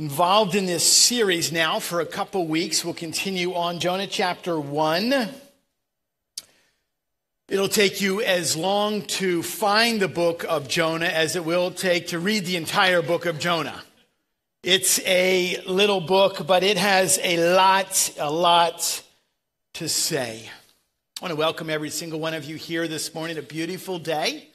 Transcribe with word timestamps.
involved 0.00 0.54
in 0.54 0.64
this 0.64 0.90
series 0.90 1.52
now 1.52 1.78
for 1.78 2.00
a 2.00 2.06
couple 2.06 2.46
weeks. 2.46 2.82
We'll 2.82 2.94
continue 2.94 3.52
on 3.52 3.80
Jonah 3.80 4.06
chapter 4.06 4.58
1. 4.58 5.28
It'll 7.50 7.68
take 7.68 8.00
you 8.00 8.22
as 8.22 8.56
long 8.56 9.02
to 9.02 9.42
find 9.42 10.00
the 10.00 10.08
book 10.08 10.42
of 10.48 10.68
Jonah 10.68 11.04
as 11.04 11.36
it 11.36 11.44
will 11.44 11.70
take 11.70 12.06
to 12.08 12.18
read 12.18 12.46
the 12.46 12.56
entire 12.56 13.02
book 13.02 13.26
of 13.26 13.38
Jonah. 13.38 13.78
It's 14.62 15.00
a 15.00 15.60
little 15.66 16.00
book, 16.00 16.46
but 16.46 16.62
it 16.62 16.78
has 16.78 17.18
a 17.22 17.54
lot, 17.54 18.14
a 18.18 18.32
lot 18.32 19.02
to 19.74 19.86
say. 19.86 20.48
I 21.20 21.24
want 21.26 21.32
to 21.32 21.36
welcome 21.36 21.68
every 21.68 21.90
single 21.90 22.20
one 22.20 22.32
of 22.32 22.46
you 22.46 22.56
here 22.56 22.88
this 22.88 23.14
morning. 23.14 23.36
A 23.36 23.42
beautiful 23.42 23.98
day, 23.98 24.48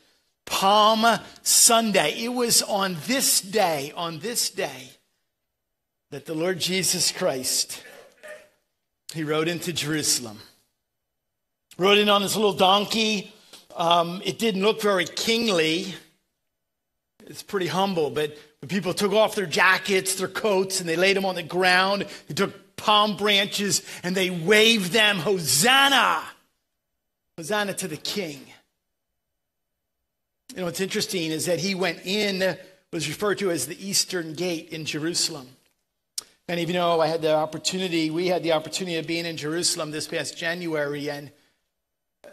Palm 0.47 1.19
Sunday. 1.43 2.23
It 2.23 2.33
was 2.33 2.63
on 2.63 2.97
this 3.05 3.41
day, 3.41 3.93
on 3.95 4.17
this 4.17 4.49
day, 4.49 4.89
that 6.15 6.25
the 6.25 6.33
Lord 6.33 6.57
Jesus 6.59 7.11
Christ, 7.11 7.83
he 9.13 9.25
rode 9.25 9.49
into 9.49 9.73
Jerusalem. 9.73 10.39
Rode 11.77 11.97
in 11.97 12.07
on 12.07 12.21
his 12.21 12.37
little 12.37 12.53
donkey. 12.53 13.33
Um, 13.75 14.21
it 14.23 14.39
didn't 14.39 14.61
look 14.61 14.81
very 14.81 15.03
kingly. 15.03 15.93
It's 17.25 17.43
pretty 17.43 17.67
humble, 17.67 18.11
but 18.11 18.37
people 18.69 18.93
took 18.93 19.11
off 19.11 19.35
their 19.35 19.45
jackets, 19.45 20.15
their 20.15 20.29
coats, 20.29 20.79
and 20.79 20.87
they 20.87 20.95
laid 20.95 21.17
them 21.17 21.25
on 21.25 21.35
the 21.35 21.43
ground. 21.43 22.07
They 22.29 22.33
took 22.33 22.77
palm 22.77 23.17
branches 23.17 23.81
and 24.01 24.15
they 24.15 24.29
waved 24.29 24.93
them, 24.93 25.17
Hosanna! 25.17 26.23
Hosanna 27.37 27.73
to 27.73 27.89
the 27.89 27.97
King. 27.97 28.39
You 30.53 30.61
know, 30.61 30.65
what's 30.67 30.79
interesting 30.79 31.31
is 31.31 31.47
that 31.47 31.59
he 31.59 31.75
went 31.75 32.05
in, 32.05 32.57
was 32.93 33.05
referred 33.09 33.39
to 33.39 33.51
as 33.51 33.67
the 33.67 33.85
Eastern 33.85 34.31
Gate 34.31 34.69
in 34.69 34.85
Jerusalem. 34.85 35.49
Many 36.47 36.61
of 36.61 36.69
you 36.69 36.75
know 36.75 37.01
I 37.01 37.07
had 37.07 37.23
the 37.23 37.33
opportunity, 37.33 38.11
we 38.11 38.27
had 38.27 38.43
the 38.43 38.51
opportunity 38.51 38.97
of 38.97 39.07
being 39.07 39.25
in 39.25 39.35
Jerusalem 39.35 39.89
this 39.89 40.07
past 40.07 40.37
January, 40.37 41.09
and 41.09 41.31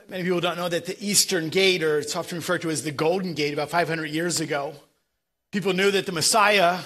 many 0.07 0.23
people 0.23 0.41
don't 0.41 0.59
know 0.59 0.69
that 0.69 0.85
the 0.85 1.03
Eastern 1.03 1.49
Gate, 1.49 1.83
or 1.83 1.99
it's 1.99 2.15
often 2.15 2.37
referred 2.37 2.61
to 2.61 2.69
as 2.69 2.83
the 2.83 2.91
Golden 2.91 3.33
Gate, 3.33 3.55
about 3.55 3.71
500 3.71 4.05
years 4.11 4.39
ago, 4.39 4.75
people 5.51 5.73
knew 5.73 5.91
that 5.91 6.05
the 6.05 6.13
Messiah 6.13 6.81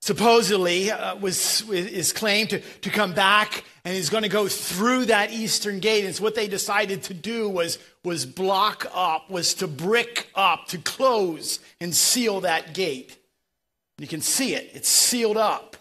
supposedly 0.00 0.90
uh, 0.90 1.14
was 1.14 1.70
is 1.70 2.12
claimed 2.12 2.50
to, 2.50 2.60
to 2.80 2.90
come 2.90 3.14
back 3.14 3.62
and 3.84 3.94
he's 3.94 4.10
going 4.10 4.24
to 4.24 4.28
go 4.28 4.48
through 4.48 5.04
that 5.04 5.32
eastern 5.32 5.78
gate. 5.78 6.04
And 6.04 6.14
so 6.16 6.24
what 6.24 6.34
they 6.34 6.48
decided 6.48 7.04
to 7.04 7.14
do 7.14 7.48
was 7.48 7.78
was 8.02 8.26
block 8.26 8.86
up 8.92 9.30
was 9.30 9.54
to 9.54 9.68
brick 9.68 10.28
up 10.34 10.66
to 10.66 10.78
close 10.78 11.60
and 11.80 11.94
seal 11.94 12.40
that 12.40 12.74
gate. 12.74 13.16
You 13.98 14.08
can 14.08 14.20
see 14.20 14.54
it. 14.54 14.72
It's 14.74 14.88
sealed 14.88 15.36
up 15.36 15.76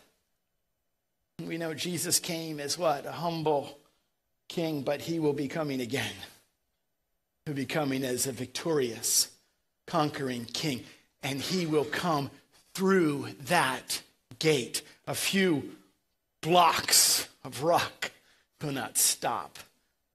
we 1.39 1.57
know 1.57 1.73
jesus 1.73 2.19
came 2.19 2.59
as 2.59 2.77
what 2.77 3.05
a 3.05 3.11
humble 3.11 3.77
king 4.47 4.81
but 4.81 5.01
he 5.01 5.19
will 5.19 5.33
be 5.33 5.47
coming 5.47 5.81
again 5.81 6.13
he'll 7.45 7.55
be 7.55 7.65
coming 7.65 8.03
as 8.03 8.27
a 8.27 8.31
victorious 8.31 9.29
conquering 9.87 10.45
king 10.45 10.83
and 11.23 11.41
he 11.41 11.65
will 11.65 11.85
come 11.85 12.29
through 12.73 13.27
that 13.45 14.01
gate. 14.39 14.81
A 15.07 15.15
few 15.15 15.75
blocks 16.41 17.27
of 17.43 17.63
rock 17.63 18.11
will 18.61 18.71
not 18.71 18.97
stop 18.97 19.59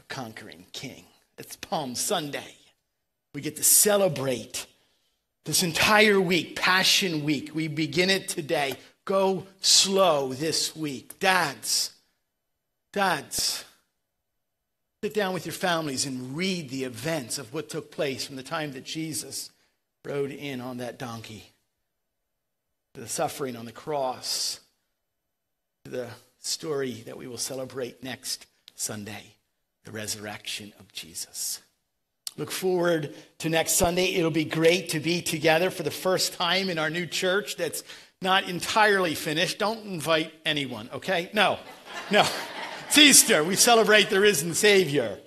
a 0.00 0.02
conquering 0.04 0.66
king. 0.72 1.04
It's 1.38 1.56
Palm 1.56 1.94
Sunday. 1.94 2.54
We 3.34 3.40
get 3.40 3.56
to 3.56 3.64
celebrate 3.64 4.66
this 5.44 5.62
entire 5.62 6.20
week, 6.20 6.56
Passion 6.56 7.24
Week. 7.24 7.54
We 7.54 7.68
begin 7.68 8.10
it 8.10 8.28
today. 8.28 8.76
Go 9.08 9.46
slow 9.62 10.34
this 10.34 10.76
week. 10.76 11.18
Dads, 11.18 11.94
dads, 12.92 13.64
sit 15.02 15.14
down 15.14 15.32
with 15.32 15.46
your 15.46 15.54
families 15.54 16.04
and 16.04 16.36
read 16.36 16.68
the 16.68 16.84
events 16.84 17.38
of 17.38 17.54
what 17.54 17.70
took 17.70 17.90
place 17.90 18.26
from 18.26 18.36
the 18.36 18.42
time 18.42 18.72
that 18.72 18.84
Jesus 18.84 19.50
rode 20.04 20.30
in 20.30 20.60
on 20.60 20.76
that 20.76 20.98
donkey 20.98 21.52
to 22.92 23.00
the 23.00 23.08
suffering 23.08 23.56
on 23.56 23.64
the 23.64 23.72
cross, 23.72 24.60
to 25.86 25.90
the 25.90 26.08
story 26.38 27.02
that 27.06 27.16
we 27.16 27.26
will 27.26 27.38
celebrate 27.38 28.04
next 28.04 28.44
Sunday, 28.74 29.36
the 29.84 29.90
resurrection 29.90 30.74
of 30.78 30.92
Jesus. 30.92 31.62
Look 32.36 32.50
forward 32.50 33.14
to 33.38 33.48
next 33.48 33.72
Sunday. 33.72 34.14
It'll 34.16 34.30
be 34.30 34.44
great 34.44 34.90
to 34.90 35.00
be 35.00 35.22
together 35.22 35.70
for 35.70 35.82
the 35.82 35.90
first 35.90 36.34
time 36.34 36.68
in 36.68 36.78
our 36.78 36.90
new 36.90 37.06
church 37.06 37.56
that's 37.56 37.82
not 38.20 38.48
entirely 38.48 39.14
finished. 39.14 39.58
Don't 39.58 39.84
invite 39.84 40.32
anyone, 40.44 40.88
okay? 40.92 41.30
No, 41.32 41.58
no. 42.10 42.24
It's 42.88 42.96
Easter. 42.96 43.44
We 43.44 43.54
celebrate 43.54 44.08
the 44.08 44.18
risen 44.18 44.54
Savior. 44.54 45.18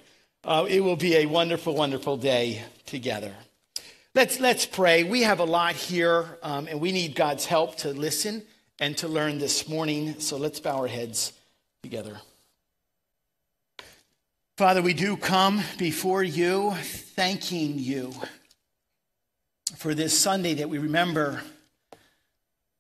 Uh, 0.44 0.66
it 0.68 0.80
will 0.80 0.96
be 0.96 1.18
a 1.18 1.28
wonderful, 1.28 1.76
wonderful 1.76 2.18
day 2.18 2.64
together. 2.88 3.36
Let's, 4.16 4.40
let's 4.40 4.66
pray. 4.66 5.04
We 5.04 5.22
have 5.22 5.40
a 5.40 5.44
lot 5.44 5.76
here, 5.76 6.40
um, 6.42 6.68
and 6.68 6.82
we 6.82 6.92
need 6.92 7.14
God's 7.14 7.46
help 7.46 7.76
to 7.78 7.90
listen 7.90 8.42
and 8.80 8.98
to 8.98 9.08
learn 9.08 9.38
this 9.38 9.70
morning. 9.70 10.20
So 10.20 10.38
let's 10.38 10.60
bow 10.60 10.80
our 10.80 10.88
heads 10.88 11.34
together. 11.84 12.20
Father, 14.58 14.82
we 14.82 14.96
do 14.96 15.16
come 15.16 15.62
before 15.78 16.24
you, 16.24 16.72
thanking 16.82 17.78
you 17.78 18.12
for 19.78 19.94
this 19.94 20.18
Sunday 20.18 20.56
that 20.56 20.70
we 20.70 20.80
remember 20.80 21.44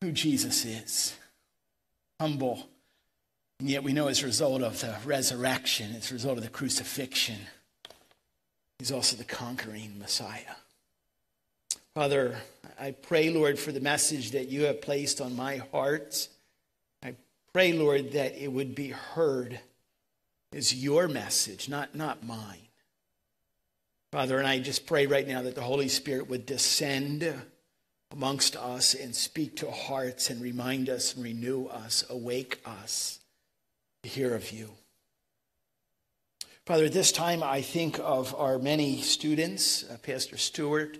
who 0.01 0.11
Jesus 0.11 0.65
is. 0.65 1.15
Humble, 2.19 2.67
and 3.59 3.69
yet 3.69 3.83
we 3.83 3.93
know 3.93 4.07
as 4.07 4.21
a 4.21 4.25
result 4.25 4.61
of 4.63 4.81
the 4.81 4.95
resurrection, 5.05 5.95
as 5.95 6.11
a 6.11 6.15
result 6.15 6.37
of 6.37 6.43
the 6.43 6.49
crucifixion, 6.49 7.37
he's 8.79 8.91
also 8.91 9.15
the 9.15 9.23
conquering 9.23 9.97
Messiah. 9.99 10.55
Father, 11.93 12.37
I 12.79 12.91
pray, 12.91 13.29
Lord, 13.29 13.59
for 13.59 13.71
the 13.71 13.79
message 13.79 14.31
that 14.31 14.49
you 14.49 14.63
have 14.63 14.81
placed 14.81 15.21
on 15.21 15.35
my 15.35 15.57
heart. 15.57 16.27
I 17.03 17.15
pray, 17.53 17.73
Lord, 17.73 18.13
that 18.13 18.41
it 18.41 18.51
would 18.51 18.73
be 18.73 18.89
heard 18.89 19.59
as 20.53 20.73
your 20.73 21.07
message, 21.07 21.69
not, 21.69 21.93
not 21.93 22.25
mine. 22.25 22.67
Father, 24.11 24.37
and 24.39 24.47
I 24.47 24.59
just 24.59 24.85
pray 24.85 25.05
right 25.05 25.27
now 25.27 25.41
that 25.43 25.55
the 25.55 25.61
Holy 25.61 25.87
Spirit 25.87 26.29
would 26.29 26.45
descend 26.45 27.33
amongst 28.11 28.55
us 28.55 28.93
and 28.93 29.15
speak 29.15 29.57
to 29.57 29.71
hearts 29.71 30.29
and 30.29 30.41
remind 30.41 30.89
us 30.89 31.15
and 31.15 31.23
renew 31.23 31.65
us, 31.67 32.03
awake 32.09 32.59
us 32.65 33.19
to 34.03 34.09
hear 34.09 34.35
of 34.35 34.51
you. 34.51 34.71
Father, 36.65 36.85
at 36.85 36.93
this 36.93 37.11
time, 37.11 37.41
I 37.43 37.61
think 37.61 37.99
of 37.99 38.35
our 38.35 38.59
many 38.59 39.01
students, 39.01 39.83
uh, 39.89 39.97
Pastor 40.01 40.37
Stewart. 40.37 40.97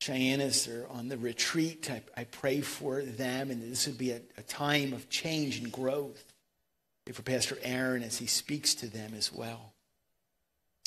Cheyenne 0.00 0.40
as 0.40 0.66
they're 0.66 0.86
on 0.90 1.08
the 1.08 1.16
retreat. 1.16 1.90
I, 1.90 2.02
I 2.14 2.24
pray 2.24 2.60
for 2.60 3.02
them, 3.02 3.50
and 3.50 3.62
this 3.62 3.86
would 3.86 3.96
be 3.96 4.10
a, 4.10 4.20
a 4.36 4.42
time 4.42 4.92
of 4.92 5.08
change 5.08 5.58
and 5.58 5.72
growth. 5.72 6.32
Pray 7.04 7.14
for 7.14 7.22
Pastor 7.22 7.56
Aaron 7.62 8.02
as 8.02 8.18
he 8.18 8.26
speaks 8.26 8.74
to 8.76 8.86
them 8.86 9.14
as 9.14 9.32
well. 9.32 9.73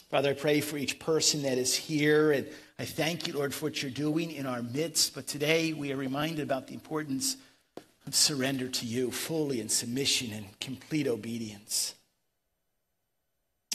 Father, 0.10 0.30
I 0.30 0.34
pray 0.34 0.62
for 0.62 0.78
each 0.78 1.00
person 1.00 1.42
that 1.44 1.58
is 1.58 1.76
here, 1.76 2.32
and 2.32 2.48
I 2.80 2.86
thank 2.86 3.28
you, 3.28 3.34
Lord, 3.34 3.54
for 3.54 3.66
what 3.66 3.82
you're 3.82 3.92
doing 3.92 4.32
in 4.32 4.46
our 4.46 4.62
midst. 4.62 5.14
But 5.14 5.28
today 5.28 5.74
we 5.74 5.92
are 5.92 5.98
reminded 5.98 6.40
about 6.40 6.68
the 6.68 6.74
importance 6.74 7.36
of 8.06 8.16
surrender 8.16 8.70
to 8.70 8.86
you 8.86 9.12
fully 9.12 9.60
in 9.60 9.68
submission 9.68 10.32
and 10.32 10.60
complete 10.62 11.08
obedience. 11.08 11.94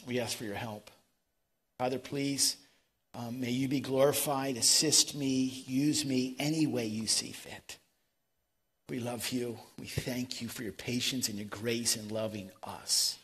We 0.06 0.20
ask 0.20 0.36
for 0.36 0.44
your 0.44 0.54
help. 0.54 0.90
Father, 1.78 1.98
please 1.98 2.56
um, 3.14 3.40
may 3.40 3.50
you 3.50 3.68
be 3.68 3.80
glorified. 3.80 4.56
Assist 4.56 5.14
me. 5.14 5.64
Use 5.66 6.04
me 6.06 6.34
any 6.38 6.66
way 6.66 6.86
you 6.86 7.06
see 7.06 7.32
fit. 7.32 7.76
We 8.88 9.00
love 9.00 9.28
you. 9.30 9.58
We 9.78 9.86
thank 9.86 10.40
you 10.40 10.48
for 10.48 10.62
your 10.62 10.72
patience 10.72 11.28
and 11.28 11.38
your 11.38 11.48
grace 11.48 11.96
in 11.96 12.08
loving 12.08 12.50
us. 12.62 13.18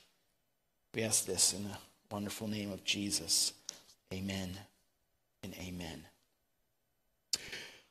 We 0.95 1.03
ask 1.03 1.25
this 1.25 1.55
in 1.55 1.65
the 1.65 1.77
wonderful 2.11 2.49
name 2.49 2.73
of 2.73 2.83
Jesus. 2.85 3.53
Amen 4.13 4.57
and 5.43 5.55
amen. 5.61 6.05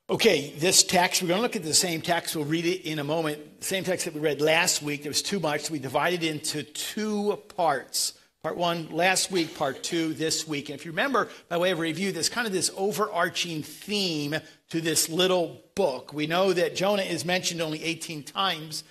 Okay, 0.10 0.54
this 0.58 0.84
text, 0.84 1.22
we're 1.22 1.28
going 1.28 1.38
to 1.38 1.42
look 1.44 1.56
at 1.56 1.64
the 1.64 1.74
same 1.74 2.02
text. 2.02 2.36
We'll 2.36 2.46
read 2.46 2.66
it 2.66 2.90
in 2.90 2.98
a 2.98 3.04
moment. 3.04 3.64
Same 3.64 3.84
text 3.84 4.06
that 4.06 4.16
we 4.16 4.20
read 4.20 4.42
last 4.42 4.82
week. 4.82 5.04
There 5.04 5.10
was 5.10 5.22
too 5.22 5.40
much. 5.40 5.66
So 5.66 5.74
we 5.74 5.80
divided 5.80 6.24
it 6.24 6.32
into 6.32 6.64
two 6.64 7.38
parts. 7.56 8.14
Part 8.42 8.58
one 8.58 8.90
last 8.92 9.30
week, 9.32 9.56
part 9.56 9.84
two 9.84 10.14
this 10.14 10.48
week. 10.48 10.70
And 10.70 10.80
if 10.80 10.86
you 10.86 10.92
remember, 10.92 11.30
by 11.50 11.58
way 11.58 11.72
of 11.72 11.80
review, 11.80 12.12
there's 12.12 12.30
kind 12.30 12.48
of 12.48 12.54
this 12.54 12.72
overarching 12.76 13.62
theme 13.62 14.36
to 14.70 14.82
this 14.82 15.10
little 15.10 15.62
book. 15.76 16.14
We 16.14 16.26
know 16.26 16.54
that 16.54 16.76
Jonah 16.76 17.04
is 17.04 17.24
mentioned 17.24 17.62
only 17.62 17.84
18 17.84 18.24
times, 18.24 18.84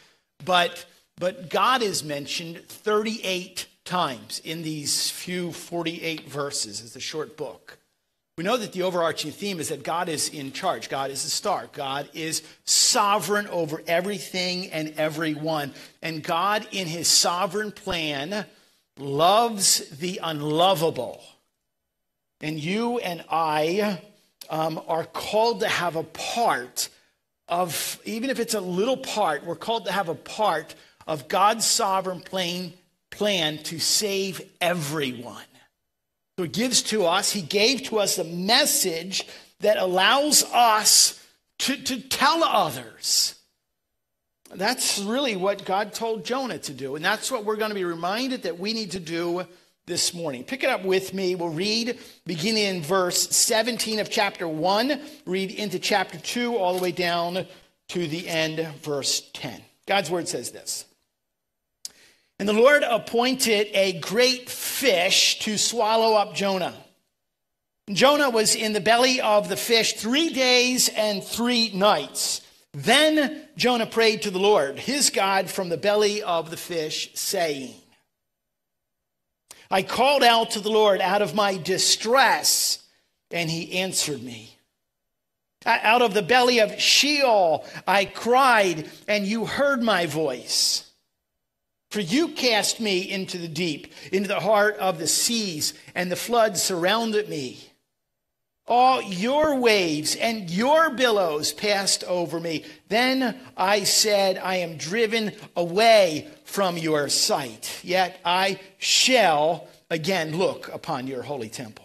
but, 0.44 0.84
but 1.16 1.48
God 1.48 1.82
is 1.82 2.04
mentioned 2.04 2.62
38 2.68 3.66
times 3.86 4.40
in 4.44 4.62
these 4.62 5.10
few 5.10 5.52
48 5.52 6.28
verses. 6.28 6.82
as 6.82 6.96
a 6.96 7.00
short 7.00 7.36
book. 7.36 7.78
We 8.36 8.44
know 8.44 8.58
that 8.58 8.72
the 8.72 8.82
overarching 8.82 9.30
theme 9.30 9.60
is 9.60 9.70
that 9.70 9.82
God 9.82 10.10
is 10.10 10.28
in 10.28 10.52
charge. 10.52 10.90
God 10.90 11.10
is 11.10 11.22
the 11.22 11.30
star. 11.30 11.70
God 11.72 12.10
is 12.12 12.42
sovereign 12.66 13.46
over 13.46 13.82
everything 13.86 14.70
and 14.72 14.92
everyone. 14.98 15.72
And 16.02 16.22
God, 16.22 16.66
in 16.70 16.86
his 16.86 17.08
sovereign 17.08 17.72
plan, 17.72 18.44
loves 18.98 19.88
the 19.88 20.20
unlovable. 20.22 21.22
And 22.42 22.58
you 22.58 22.98
and 22.98 23.24
I 23.30 24.02
um, 24.50 24.82
are 24.86 25.04
called 25.04 25.60
to 25.60 25.68
have 25.68 25.96
a 25.96 26.02
part 26.02 26.90
of, 27.48 27.98
even 28.04 28.28
if 28.28 28.38
it's 28.38 28.54
a 28.54 28.60
little 28.60 28.98
part, 28.98 29.46
we're 29.46 29.56
called 29.56 29.86
to 29.86 29.92
have 29.92 30.10
a 30.10 30.14
part 30.14 30.74
of 31.06 31.28
God's 31.28 31.64
sovereign 31.64 32.20
plan, 32.20 32.74
plan 33.16 33.58
to 33.64 33.78
save 33.78 34.42
everyone. 34.60 35.42
So 36.36 36.44
he 36.44 36.50
gives 36.50 36.82
to 36.84 37.06
us, 37.06 37.32
he 37.32 37.42
gave 37.42 37.84
to 37.84 37.98
us 37.98 38.18
a 38.18 38.24
message 38.24 39.26
that 39.60 39.78
allows 39.78 40.44
us 40.52 41.22
to, 41.60 41.76
to 41.76 42.00
tell 42.00 42.44
others. 42.44 43.34
That's 44.54 44.98
really 44.98 45.34
what 45.34 45.64
God 45.64 45.92
told 45.92 46.24
Jonah 46.24 46.58
to 46.58 46.72
do. 46.72 46.94
And 46.94 47.04
that's 47.04 47.30
what 47.30 47.44
we're 47.44 47.56
going 47.56 47.70
to 47.70 47.74
be 47.74 47.84
reminded 47.84 48.42
that 48.42 48.58
we 48.58 48.72
need 48.74 48.92
to 48.92 49.00
do 49.00 49.46
this 49.86 50.12
morning. 50.12 50.44
Pick 50.44 50.62
it 50.62 50.70
up 50.70 50.84
with 50.84 51.14
me. 51.14 51.34
We'll 51.34 51.48
read 51.48 51.98
beginning 52.26 52.76
in 52.76 52.82
verse 52.82 53.34
17 53.34 53.98
of 53.98 54.10
chapter 54.10 54.46
1, 54.46 55.00
read 55.24 55.50
into 55.52 55.78
chapter 55.78 56.18
2, 56.18 56.56
all 56.56 56.76
the 56.76 56.82
way 56.82 56.92
down 56.92 57.46
to 57.88 58.06
the 58.06 58.28
end, 58.28 58.58
verse 58.82 59.28
10. 59.32 59.62
God's 59.86 60.10
word 60.10 60.28
says 60.28 60.50
this 60.50 60.84
And 62.38 62.48
the 62.48 62.52
Lord 62.52 62.82
appointed 62.82 63.68
a 63.72 63.98
great 64.00 64.50
fish 64.50 65.38
to 65.40 65.56
swallow 65.56 66.14
up 66.16 66.34
Jonah. 66.34 66.74
Jonah 67.90 68.30
was 68.30 68.54
in 68.54 68.72
the 68.72 68.80
belly 68.80 69.20
of 69.20 69.48
the 69.48 69.56
fish 69.56 69.94
three 69.94 70.30
days 70.30 70.88
and 70.88 71.22
three 71.22 71.70
nights. 71.72 72.42
Then 72.72 73.48
Jonah 73.56 73.86
prayed 73.86 74.22
to 74.22 74.30
the 74.30 74.38
Lord, 74.38 74.78
his 74.78 75.08
God, 75.08 75.48
from 75.48 75.70
the 75.70 75.78
belly 75.78 76.22
of 76.22 76.50
the 76.50 76.56
fish, 76.56 77.10
saying, 77.14 77.74
I 79.70 79.82
called 79.82 80.22
out 80.22 80.50
to 80.52 80.60
the 80.60 80.70
Lord 80.70 81.00
out 81.00 81.22
of 81.22 81.34
my 81.34 81.56
distress, 81.56 82.82
and 83.30 83.50
he 83.50 83.78
answered 83.78 84.22
me. 84.22 84.56
Out 85.64 86.02
of 86.02 86.14
the 86.14 86.22
belly 86.22 86.60
of 86.60 86.80
Sheol 86.80 87.64
I 87.86 88.04
cried, 88.04 88.88
and 89.08 89.26
you 89.26 89.46
heard 89.46 89.82
my 89.82 90.06
voice. 90.06 90.85
For 91.90 92.00
you 92.00 92.28
cast 92.28 92.80
me 92.80 93.10
into 93.10 93.38
the 93.38 93.48
deep, 93.48 93.92
into 94.12 94.28
the 94.28 94.40
heart 94.40 94.76
of 94.78 94.98
the 94.98 95.06
seas, 95.06 95.74
and 95.94 96.10
the 96.10 96.16
floods 96.16 96.62
surrounded 96.62 97.28
me. 97.28 97.58
All 98.68 99.00
your 99.00 99.60
waves 99.60 100.16
and 100.16 100.50
your 100.50 100.90
billows 100.90 101.52
passed 101.52 102.02
over 102.04 102.40
me. 102.40 102.64
Then 102.88 103.38
I 103.56 103.84
said, 103.84 104.38
I 104.38 104.56
am 104.56 104.76
driven 104.76 105.32
away 105.54 106.28
from 106.44 106.76
your 106.76 107.08
sight, 107.08 107.80
yet 107.84 108.18
I 108.24 108.58
shall 108.78 109.68
again 109.88 110.36
look 110.36 110.68
upon 110.74 111.06
your 111.06 111.22
holy 111.22 111.48
temple. 111.48 111.84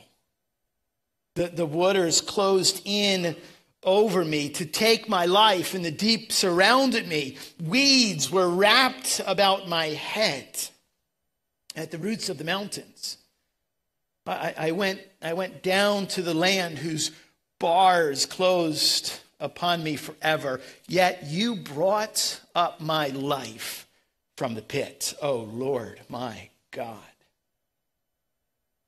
The, 1.36 1.48
the 1.48 1.66
waters 1.66 2.20
closed 2.20 2.82
in 2.84 3.36
over 3.84 4.24
me 4.24 4.50
to 4.50 4.66
take 4.66 5.10
my 5.10 5.26
life, 5.26 5.74
and 5.74 5.84
the 5.84 5.92
deep 5.92 6.32
surrounded 6.32 7.08
me. 7.08 7.38
Weeds 7.64 8.32
were 8.32 8.50
wrapped 8.50 9.22
about 9.26 9.68
my 9.68 9.88
head 9.88 10.48
at 11.76 11.92
the 11.92 11.98
roots 11.98 12.30
of 12.30 12.38
the 12.38 12.44
mountains. 12.44 13.18
I, 14.28 14.54
I, 14.58 14.72
went, 14.72 15.02
I 15.22 15.34
went 15.34 15.64
down 15.64 16.08
to 16.08 16.22
the 16.22 16.34
land 16.34 16.78
whose 16.78 17.12
bars 17.60 18.26
closed 18.26 19.20
upon 19.40 19.84
me 19.84 19.96
forever, 19.96 20.62
yet 20.88 21.24
you 21.26 21.56
brought 21.56 22.40
up 22.54 22.80
my 22.80 23.08
life 23.08 23.88
from 24.38 24.54
the 24.54 24.62
pit, 24.62 25.16
oh 25.22 25.38
Lord 25.38 26.02
my 26.08 26.50
God. 26.72 26.98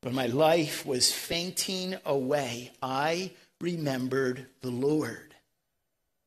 When 0.01 0.13
my 0.13 0.27
life 0.27 0.85
was 0.85 1.11
fainting 1.11 1.95
away, 2.05 2.71
I 2.81 3.31
remembered 3.63 4.45
the 4.59 4.69
Lord. 4.69 5.33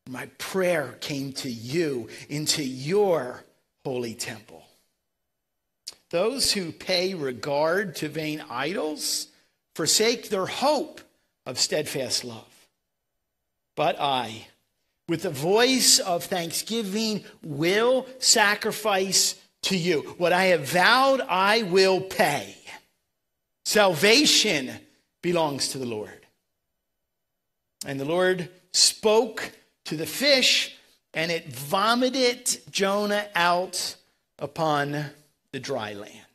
My 0.08 0.26
prayer 0.38 0.96
came 1.00 1.32
to 1.34 1.50
you 1.50 2.08
into 2.30 2.64
your 2.64 3.44
holy 3.84 4.14
temple. 4.14 4.64
Those 6.10 6.52
who 6.52 6.72
pay 6.72 7.12
regard 7.12 7.96
to 7.96 8.08
vain 8.08 8.42
idols 8.48 9.28
forsake 9.74 10.30
their 10.30 10.46
hope 10.46 11.02
of 11.44 11.58
steadfast 11.58 12.24
love. 12.24 12.68
But 13.74 14.00
I, 14.00 14.46
with 15.06 15.22
the 15.22 15.30
voice 15.30 15.98
of 15.98 16.24
thanksgiving, 16.24 17.22
will 17.42 18.06
sacrifice 18.18 19.38
to 19.62 19.76
you. 19.76 20.14
What 20.16 20.32
I 20.32 20.46
have 20.46 20.70
vowed, 20.70 21.20
I 21.20 21.64
will 21.64 22.00
pay. 22.00 22.56
Salvation 23.66 24.70
belongs 25.20 25.68
to 25.68 25.78
the 25.78 25.84
Lord. 25.84 26.25
And 27.86 28.00
the 28.00 28.04
Lord 28.04 28.50
spoke 28.72 29.52
to 29.84 29.96
the 29.96 30.06
fish, 30.06 30.76
and 31.14 31.30
it 31.30 31.46
vomited 31.46 32.58
Jonah 32.68 33.28
out 33.36 33.94
upon 34.40 35.06
the 35.52 35.60
dry 35.60 35.94
land. 35.94 36.26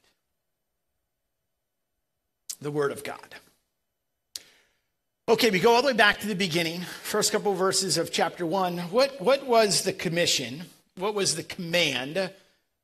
The 2.62 2.72
Word 2.72 2.94
of 2.94 3.04
God. 3.04 3.36
Okay, 5.28 5.50
we 5.50 5.60
go 5.60 5.76
all 5.76 5.82
the 5.82 5.90
way 5.90 5.94
back 5.94 6.22
to 6.22 6.28
the 6.28 6.36
beginning, 6.36 6.82
first 7.04 7.34
couple 7.34 7.52
of 7.52 7.58
verses 7.58 7.98
of 7.98 8.14
chapter 8.14 8.46
one. 8.46 8.78
What, 8.78 9.20
what 9.20 9.46
was 9.46 9.84
the 9.84 9.94
commission? 9.94 10.64
What 10.96 11.16
was 11.16 11.36
the 11.36 11.44
command 11.44 12.32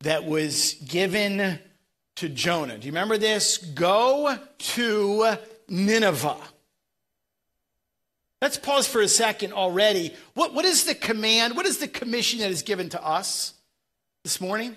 that 0.02 0.26
was 0.26 0.74
given 0.86 1.60
to 2.18 2.30
Jonah? 2.30 2.78
Do 2.78 2.86
you 2.86 2.92
remember 2.92 3.18
this? 3.18 3.58
Go 3.58 4.38
to 4.58 5.38
Nineveh. 5.70 6.38
Let's 8.42 8.58
pause 8.58 8.88
for 8.88 9.02
a 9.02 9.08
second 9.08 9.54
already. 9.54 10.14
What, 10.36 10.54
what 10.54 10.66
is 10.66 10.86
the 10.86 10.94
command? 10.94 11.56
What 11.56 11.66
is 11.66 11.80
the 11.80 11.88
commission 11.88 12.40
that 12.40 12.52
is 12.52 12.62
given 12.62 12.90
to 12.90 13.04
us 13.04 13.54
this 14.24 14.40
morning? 14.40 14.76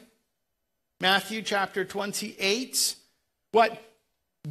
Matthew 1.01 1.43
chapter 1.43 1.85
28. 1.85 2.95
What? 3.53 3.83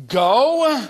Go 0.08 0.88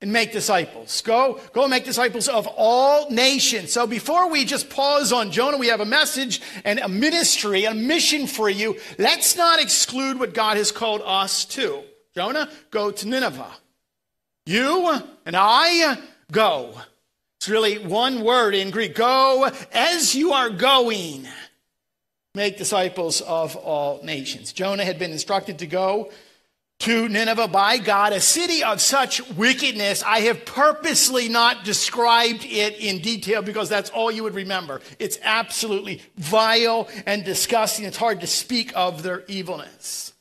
and 0.00 0.12
make 0.12 0.32
disciples. 0.32 1.00
Go, 1.02 1.40
go 1.52 1.66
make 1.66 1.84
disciples 1.84 2.28
of 2.28 2.46
all 2.46 3.10
nations. 3.10 3.72
So 3.72 3.88
before 3.88 4.28
we 4.28 4.44
just 4.44 4.70
pause 4.70 5.12
on 5.12 5.32
Jonah, 5.32 5.58
we 5.58 5.68
have 5.68 5.80
a 5.80 5.86
message 5.86 6.40
and 6.64 6.78
a 6.78 6.88
ministry, 6.88 7.64
a 7.64 7.74
mission 7.74 8.28
for 8.28 8.50
you. 8.50 8.76
Let's 8.98 9.36
not 9.36 9.60
exclude 9.60 10.20
what 10.20 10.34
God 10.34 10.56
has 10.56 10.70
called 10.70 11.02
us 11.04 11.44
to. 11.46 11.82
Jonah, 12.14 12.48
go 12.70 12.90
to 12.90 13.08
Nineveh. 13.08 13.52
You 14.46 15.00
and 15.24 15.36
I, 15.36 15.98
go. 16.30 16.74
It's 17.42 17.48
really 17.48 17.78
one 17.78 18.22
word 18.22 18.54
in 18.54 18.70
Greek. 18.70 18.94
Go 18.94 19.50
as 19.72 20.14
you 20.14 20.32
are 20.32 20.48
going. 20.48 21.26
Make 22.36 22.56
disciples 22.56 23.20
of 23.20 23.56
all 23.56 24.00
nations. 24.04 24.52
Jonah 24.52 24.84
had 24.84 24.96
been 24.96 25.10
instructed 25.10 25.58
to 25.58 25.66
go 25.66 26.12
to 26.78 27.08
Nineveh 27.08 27.48
by 27.48 27.78
God, 27.78 28.12
a 28.12 28.20
city 28.20 28.62
of 28.62 28.80
such 28.80 29.28
wickedness. 29.30 30.04
I 30.04 30.20
have 30.20 30.44
purposely 30.44 31.28
not 31.28 31.64
described 31.64 32.44
it 32.44 32.78
in 32.78 33.00
detail 33.00 33.42
because 33.42 33.68
that's 33.68 33.90
all 33.90 34.12
you 34.12 34.22
would 34.22 34.36
remember. 34.36 34.80
It's 35.00 35.18
absolutely 35.20 36.00
vile 36.16 36.88
and 37.06 37.24
disgusting. 37.24 37.86
It's 37.86 37.96
hard 37.96 38.20
to 38.20 38.28
speak 38.28 38.70
of 38.76 39.02
their 39.02 39.24
evilness. 39.26 40.12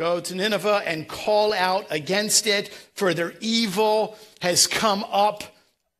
Go 0.00 0.18
to 0.18 0.34
Nineveh 0.34 0.82
and 0.84 1.06
call 1.06 1.52
out 1.52 1.86
against 1.90 2.48
it, 2.48 2.70
for 2.94 3.14
their 3.14 3.34
evil 3.38 4.18
has 4.40 4.66
come 4.66 5.04
up 5.12 5.53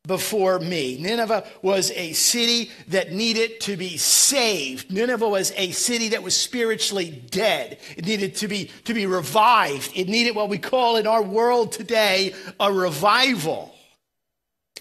before 0.07 0.59
me. 0.59 0.97
Nineveh 0.99 1.45
was 1.61 1.91
a 1.91 2.13
city 2.13 2.71
that 2.89 3.11
needed 3.11 3.59
to 3.61 3.77
be 3.77 3.97
saved. 3.97 4.91
Nineveh 4.91 5.27
was 5.27 5.51
a 5.55 5.71
city 5.71 6.09
that 6.09 6.23
was 6.23 6.35
spiritually 6.35 7.23
dead. 7.29 7.79
It 7.97 8.05
needed 8.05 8.35
to 8.37 8.47
be, 8.47 8.71
to 8.85 8.93
be 8.93 9.05
revived. 9.05 9.91
It 9.95 10.07
needed 10.07 10.35
what 10.35 10.49
we 10.49 10.57
call 10.57 10.97
in 10.97 11.07
our 11.07 11.23
world 11.23 11.71
today 11.71 12.33
a 12.59 12.71
revival. 12.71 13.73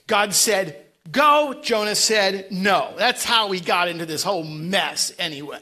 God 0.06 0.34
said, 0.34 0.80
Go. 1.10 1.60
Jonah 1.62 1.94
said, 1.94 2.46
No. 2.50 2.94
That's 2.96 3.24
how 3.24 3.48
we 3.48 3.60
got 3.60 3.88
into 3.88 4.06
this 4.06 4.22
whole 4.22 4.44
mess 4.44 5.12
anyway. 5.18 5.60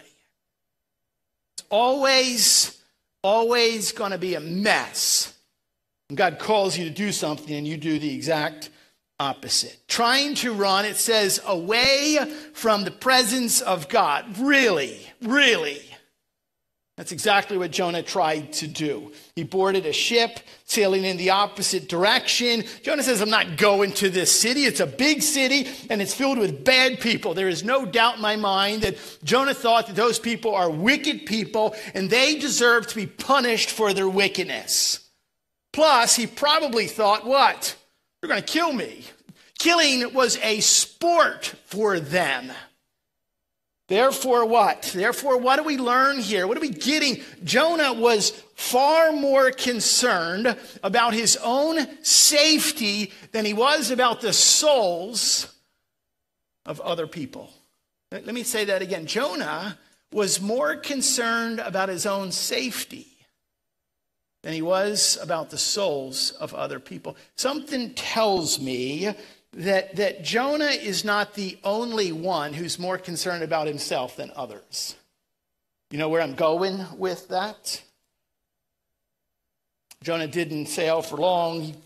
It's 1.57 1.67
always, 1.69 2.81
always 3.23 3.93
going 3.93 4.13
to 4.13 4.19
be 4.19 4.35
a 4.35 4.41
mess. 4.41 5.37
And 6.09 6.17
God 6.17 6.39
calls 6.39 6.77
you 6.77 6.85
to 6.85 6.91
do 6.91 7.11
something 7.11 7.55
and 7.55 7.67
you 7.67 7.77
do 7.77 7.99
the 7.99 8.15
exact 8.15 8.71
opposite. 9.23 9.79
Trying 9.89 10.35
to 10.37 10.53
run, 10.53 10.85
it 10.85 10.97
says, 10.97 11.41
away 11.47 12.19
from 12.53 12.85
the 12.85 12.91
presence 12.91 13.61
of 13.61 13.89
God. 13.89 14.39
Really, 14.39 15.01
really. 15.23 15.81
That's 16.99 17.13
exactly 17.13 17.57
what 17.57 17.71
Jonah 17.71 18.03
tried 18.03 18.53
to 18.55 18.69
do. 18.69 19.13
He 19.35 19.45
boarded 19.45 19.87
a 19.87 19.95
ship 19.95 20.41
sailing 20.65 21.05
in 21.05 21.17
the 21.17 21.31
opposite 21.31 21.89
direction. 21.89 22.65
Jonah 22.83 23.03
says, 23.03 23.23
I'm 23.23 23.31
not 23.31 23.57
going 23.57 23.93
to 23.95 24.11
this 24.11 24.31
city. 24.31 24.65
It's 24.65 24.81
a 24.81 24.87
big 24.87 25.23
city 25.23 25.67
and 25.89 26.03
it's 26.03 26.13
filled 26.15 26.39
with 26.39 26.65
bad 26.65 27.01
people. 27.01 27.33
There 27.33 27.49
is 27.49 27.65
no 27.65 27.87
doubt 27.87 28.17
in 28.17 28.23
my 28.23 28.37
mind 28.37 28.83
that 28.83 28.99
Jonah 29.25 29.55
thought 29.55 29.87
that 29.87 29.97
those 29.97 30.19
people 30.19 30.55
are 30.55 30.71
wicked 30.71 31.25
people 31.25 31.75
and 31.95 32.11
they 32.11 32.39
deserve 32.39 32.87
to 32.89 32.95
be 32.95 33.07
punished 33.07 33.71
for 33.71 33.95
their 33.95 34.09
wickedness. 34.09 35.09
Plus, 35.73 36.15
he 36.15 36.27
probably 36.27 36.87
thought, 36.87 37.27
what? 37.27 37.75
They're 38.23 38.29
going 38.29 38.43
to 38.43 38.53
kill 38.53 38.73
me. 38.73 39.05
Killing 39.59 40.15
was 40.15 40.39
a 40.39 40.61
sport 40.61 41.55
for 41.67 41.99
them. 41.99 42.53
Therefore, 43.89 44.47
what? 44.47 44.93
Therefore, 44.95 45.39
what 45.39 45.57
do 45.57 45.65
we 45.65 45.77
learn 45.77 46.19
here? 46.19 46.47
What 46.47 46.57
are 46.57 46.61
we 46.61 46.69
getting? 46.69 47.21
Jonah 47.43 47.93
was 47.93 48.31
far 48.55 49.11
more 49.11 49.51
concerned 49.51 50.57
about 50.85 51.15
his 51.15 51.37
own 51.43 52.05
safety 52.05 53.13
than 53.33 53.45
he 53.45 53.55
was 53.55 53.91
about 53.91 54.21
the 54.21 54.33
souls 54.33 55.53
of 56.65 56.81
other 56.81 57.09
people. 57.09 57.53
Let 58.13 58.27
me 58.27 58.45
say 58.45 58.67
that 58.67 58.83
again. 58.83 59.07
Jonah 59.07 59.77
was 60.13 60.41
more 60.41 60.77
concerned 60.77 61.59
about 61.59 61.89
his 61.89 62.07
own 62.07 62.31
safety 62.31 63.12
than 64.43 64.53
he 64.53 64.63
was 64.63 65.19
about 65.23 65.51
the 65.51 65.59
souls 65.59 66.33
of 66.33 66.53
other 66.55 66.81
people. 66.81 67.17
Something 67.37 67.95
tells 67.95 68.61
me 68.61 69.15
that, 69.53 69.97
that 69.97 70.25
Jonah 70.25 70.65
is 70.65 71.05
not 71.05 71.35
the 71.35 71.59
only 71.63 72.11
one 72.13 72.53
who's 72.53 72.79
more 72.79 72.99
concerned 72.99 73.45
about 73.45 73.67
himself 73.67 74.17
than 74.17 74.33
others. 74.35 74.97
You 75.91 75.99
know 75.99 76.09
where 76.09 76.23
I'm 76.23 76.35
going 76.35 76.85
with 76.97 77.29
that? 77.29 77.83
Jonah 80.03 80.27
didn't 80.27 80.67
sail 80.67 81.03
for 81.03 81.17
long 81.17 81.77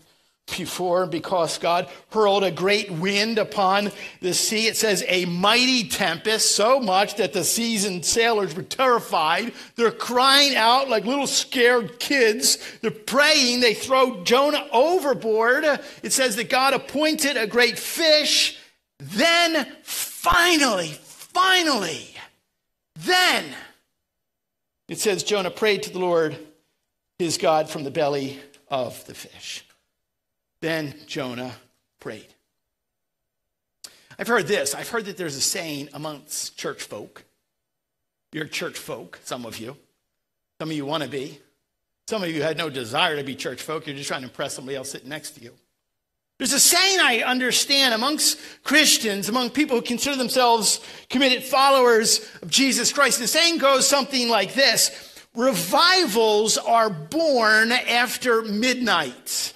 before 0.55 1.05
because 1.05 1.57
God 1.57 1.89
hurled 2.11 2.43
a 2.43 2.51
great 2.51 2.89
wind 2.89 3.37
upon 3.37 3.91
the 4.21 4.33
sea. 4.33 4.67
It 4.67 4.77
says 4.77 5.03
a 5.07 5.25
mighty 5.25 5.87
tempest, 5.87 6.55
so 6.55 6.79
much 6.79 7.15
that 7.15 7.33
the 7.33 7.43
seasoned 7.43 8.05
sailors 8.05 8.55
were 8.55 8.63
terrified. 8.63 9.53
They're 9.75 9.91
crying 9.91 10.55
out 10.55 10.89
like 10.89 11.05
little 11.05 11.27
scared 11.27 11.99
kids. 11.99 12.57
They're 12.81 12.91
praying. 12.91 13.59
They 13.59 13.73
throw 13.73 14.23
Jonah 14.23 14.67
overboard. 14.71 15.65
It 16.01 16.13
says 16.13 16.35
that 16.37 16.49
God 16.49 16.73
appointed 16.73 17.37
a 17.37 17.47
great 17.47 17.77
fish. 17.77 18.57
Then 18.99 19.67
finally, 19.83 20.89
finally, 20.89 22.15
then 22.95 23.45
it 24.87 24.99
says 24.99 25.23
Jonah 25.23 25.51
prayed 25.51 25.83
to 25.83 25.91
the 25.91 25.99
Lord 25.99 26.37
his 27.19 27.37
God 27.37 27.69
from 27.69 27.83
the 27.83 27.91
belly 27.91 28.39
of 28.69 29.05
the 29.05 29.13
fish. 29.13 29.66
Then 30.61 30.95
Jonah 31.05 31.53
prayed. 31.99 32.33
I've 34.19 34.27
heard 34.27 34.47
this. 34.47 34.73
I've 34.73 34.89
heard 34.89 35.05
that 35.05 35.17
there's 35.17 35.35
a 35.35 35.41
saying 35.41 35.89
amongst 35.93 36.57
church 36.57 36.83
folk. 36.83 37.23
You're 38.31 38.45
church 38.45 38.77
folk, 38.77 39.19
some 39.23 39.45
of 39.45 39.57
you. 39.57 39.77
Some 40.59 40.69
of 40.69 40.75
you 40.75 40.85
want 40.85 41.03
to 41.03 41.09
be. 41.09 41.39
Some 42.07 42.23
of 42.23 42.29
you 42.29 42.41
had 42.41 42.57
no 42.57 42.69
desire 42.69 43.15
to 43.17 43.23
be 43.23 43.35
church 43.35 43.61
folk. 43.61 43.85
You're 43.85 43.95
just 43.95 44.07
trying 44.07 44.21
to 44.21 44.27
impress 44.27 44.55
somebody 44.55 44.75
else 44.75 44.91
sitting 44.91 45.09
next 45.09 45.31
to 45.31 45.41
you. 45.41 45.53
There's 46.37 46.53
a 46.53 46.59
saying 46.59 46.99
I 46.99 47.23
understand 47.23 47.93
amongst 47.93 48.39
Christians, 48.63 49.27
among 49.27 49.49
people 49.49 49.75
who 49.75 49.81
consider 49.81 50.15
themselves 50.15 50.81
committed 51.09 51.43
followers 51.43 52.29
of 52.41 52.49
Jesus 52.49 52.93
Christ. 52.93 53.19
The 53.19 53.27
saying 53.27 53.57
goes 53.57 53.87
something 53.87 54.29
like 54.29 54.53
this 54.53 55.15
Revivals 55.35 56.57
are 56.57 56.89
born 56.89 57.71
after 57.71 58.41
midnight. 58.41 59.53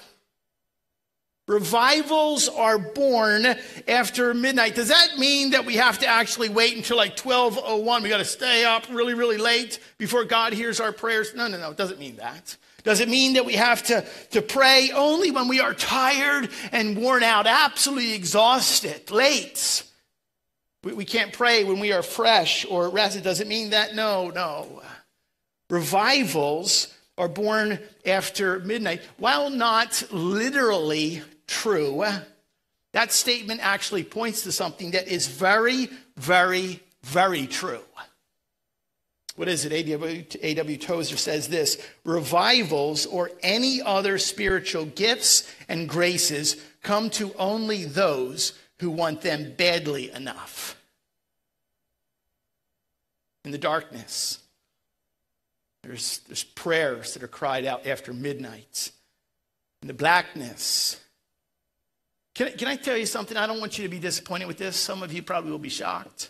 Revivals 1.52 2.48
are 2.48 2.78
born 2.78 3.46
after 3.86 4.34
midnight. 4.34 4.74
Does 4.74 4.88
that 4.88 5.18
mean 5.18 5.52
that 5.52 5.66
we 5.66 5.76
have 5.76 6.00
to 6.00 6.08
actually 6.08 6.48
wait 6.48 6.78
until 6.78 6.96
like 6.96 7.20
1201? 7.20 8.04
We 8.04 8.08
got 8.08 8.20
to 8.20 8.26
stay 8.26 8.64
up 8.64 8.86
really, 8.90 9.14
really 9.14 9.38
late 9.38 9.80
before 9.98 10.24
God 10.24 10.54
hears 10.54 10.80
our 10.80 10.94
prayers? 10.94 11.36
No, 11.36 11.50
no, 11.50 11.58
no. 11.58 11.72
It 11.72 11.78
doesn't 11.78 12.00
mean 12.00 12.16
that. 12.16 12.56
Does 12.84 13.02
it 13.02 13.10
mean 13.10 13.34
that 13.34 13.46
we 13.46 13.56
have 13.56 13.84
to, 13.84 14.06
to 14.32 14.42
pray 14.42 14.92
only 14.96 15.30
when 15.30 15.50
we 15.50 15.60
are 15.60 15.74
tired 15.74 16.50
and 16.72 16.98
worn 16.98 17.22
out, 17.22 17.48
absolutely 17.48 18.14
exhausted, 18.14 19.12
late? 19.12 19.84
We, 20.86 20.94
we 20.94 21.06
can't 21.06 21.34
pray 21.34 21.66
when 21.66 21.82
we 21.82 21.92
are 21.92 22.02
fresh 22.02 22.66
or 22.66 22.88
rested. 22.88 23.24
Does 23.24 23.42
it 23.42 23.48
mean 23.48 23.72
that? 23.72 23.94
No, 23.94 24.30
no. 24.30 24.82
Revivals 25.70 26.96
are 27.18 27.28
born 27.28 27.78
after 28.06 28.60
midnight. 28.62 29.02
While 29.18 29.50
not 29.50 30.02
literally 30.12 31.22
true, 31.52 32.04
that 32.94 33.12
statement 33.12 33.60
actually 33.62 34.04
points 34.04 34.44
to 34.44 34.52
something 34.52 34.92
that 34.92 35.08
is 35.08 35.28
very, 35.28 35.90
very, 36.18 36.80
very 37.04 37.46
true. 37.46 37.84
What 39.36 39.48
is 39.48 39.66
it? 39.66 39.72
A.W. 39.72 40.78
Tozer 40.78 41.18
says 41.18 41.48
this 41.48 41.82
Revivals 42.04 43.06
or 43.06 43.32
any 43.44 43.82
other 43.82 44.18
spiritual 44.18 44.86
gifts 44.86 45.50
and 45.68 45.88
graces 45.88 46.58
come 46.84 47.10
to 47.12 47.34
only 47.38 47.86
those 47.86 48.54
who 48.80 48.90
want 48.90 49.22
them 49.22 49.54
badly 49.58 50.12
enough. 50.12 50.78
In 53.46 53.52
the 53.52 53.58
darkness, 53.58 54.40
there's, 55.84 56.20
there's 56.28 56.44
prayers 56.44 57.14
that 57.14 57.24
are 57.24 57.28
cried 57.28 57.66
out 57.66 57.88
after 57.88 58.14
midnight. 58.14 58.92
In 59.82 59.88
the 59.88 59.94
blackness, 59.94 61.00
can, 62.34 62.52
can 62.58 62.68
I 62.68 62.76
tell 62.76 62.98
you 62.98 63.06
something? 63.06 63.38
I 63.38 63.48
don't 63.48 63.60
want 63.60 63.78
you 63.78 63.84
to 63.84 63.90
be 63.90 64.00
disappointed 64.00 64.48
with 64.48 64.58
this. 64.58 64.76
Some 64.76 65.04
of 65.04 65.12
you 65.12 65.22
probably 65.22 65.52
will 65.52 65.60
be 65.60 65.70
shocked. 65.70 66.30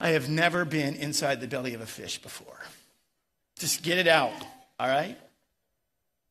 I 0.00 0.10
have 0.10 0.28
never 0.28 0.64
been 0.64 0.94
inside 0.94 1.40
the 1.40 1.46
belly 1.46 1.74
of 1.74 1.82
a 1.82 1.86
fish 1.86 2.22
before. 2.22 2.58
Just 3.58 3.82
get 3.82 3.98
it 3.98 4.08
out, 4.08 4.32
all 4.78 4.88
right? 4.88 5.18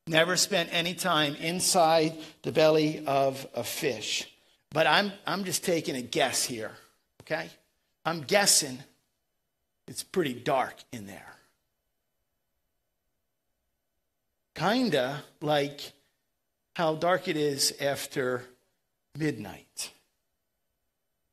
Never 0.08 0.36
spent 0.38 0.70
any 0.72 0.96
time 0.96 1.36
inside 1.36 2.18
the 2.42 2.52
belly 2.52 3.06
of 3.06 3.46
a 3.54 3.64
fish. 3.64 4.28
But 4.72 4.88
I'm, 4.88 5.12
I'm 5.28 5.44
just 5.44 5.64
taking 5.64 5.96
a 5.96 6.02
guess 6.02 6.44
here, 6.44 6.72
okay? 7.22 7.48
I'm 8.06 8.22
guessing 8.22 8.80
it's 9.88 10.02
pretty 10.02 10.34
dark 10.34 10.76
in 10.92 11.06
there. 11.06 11.36
Kinda 14.56 15.24
like 15.42 15.94
how 16.80 16.96
dark 16.96 17.28
it 17.28 17.36
is 17.36 17.74
after 17.82 18.42
midnight. 19.18 19.92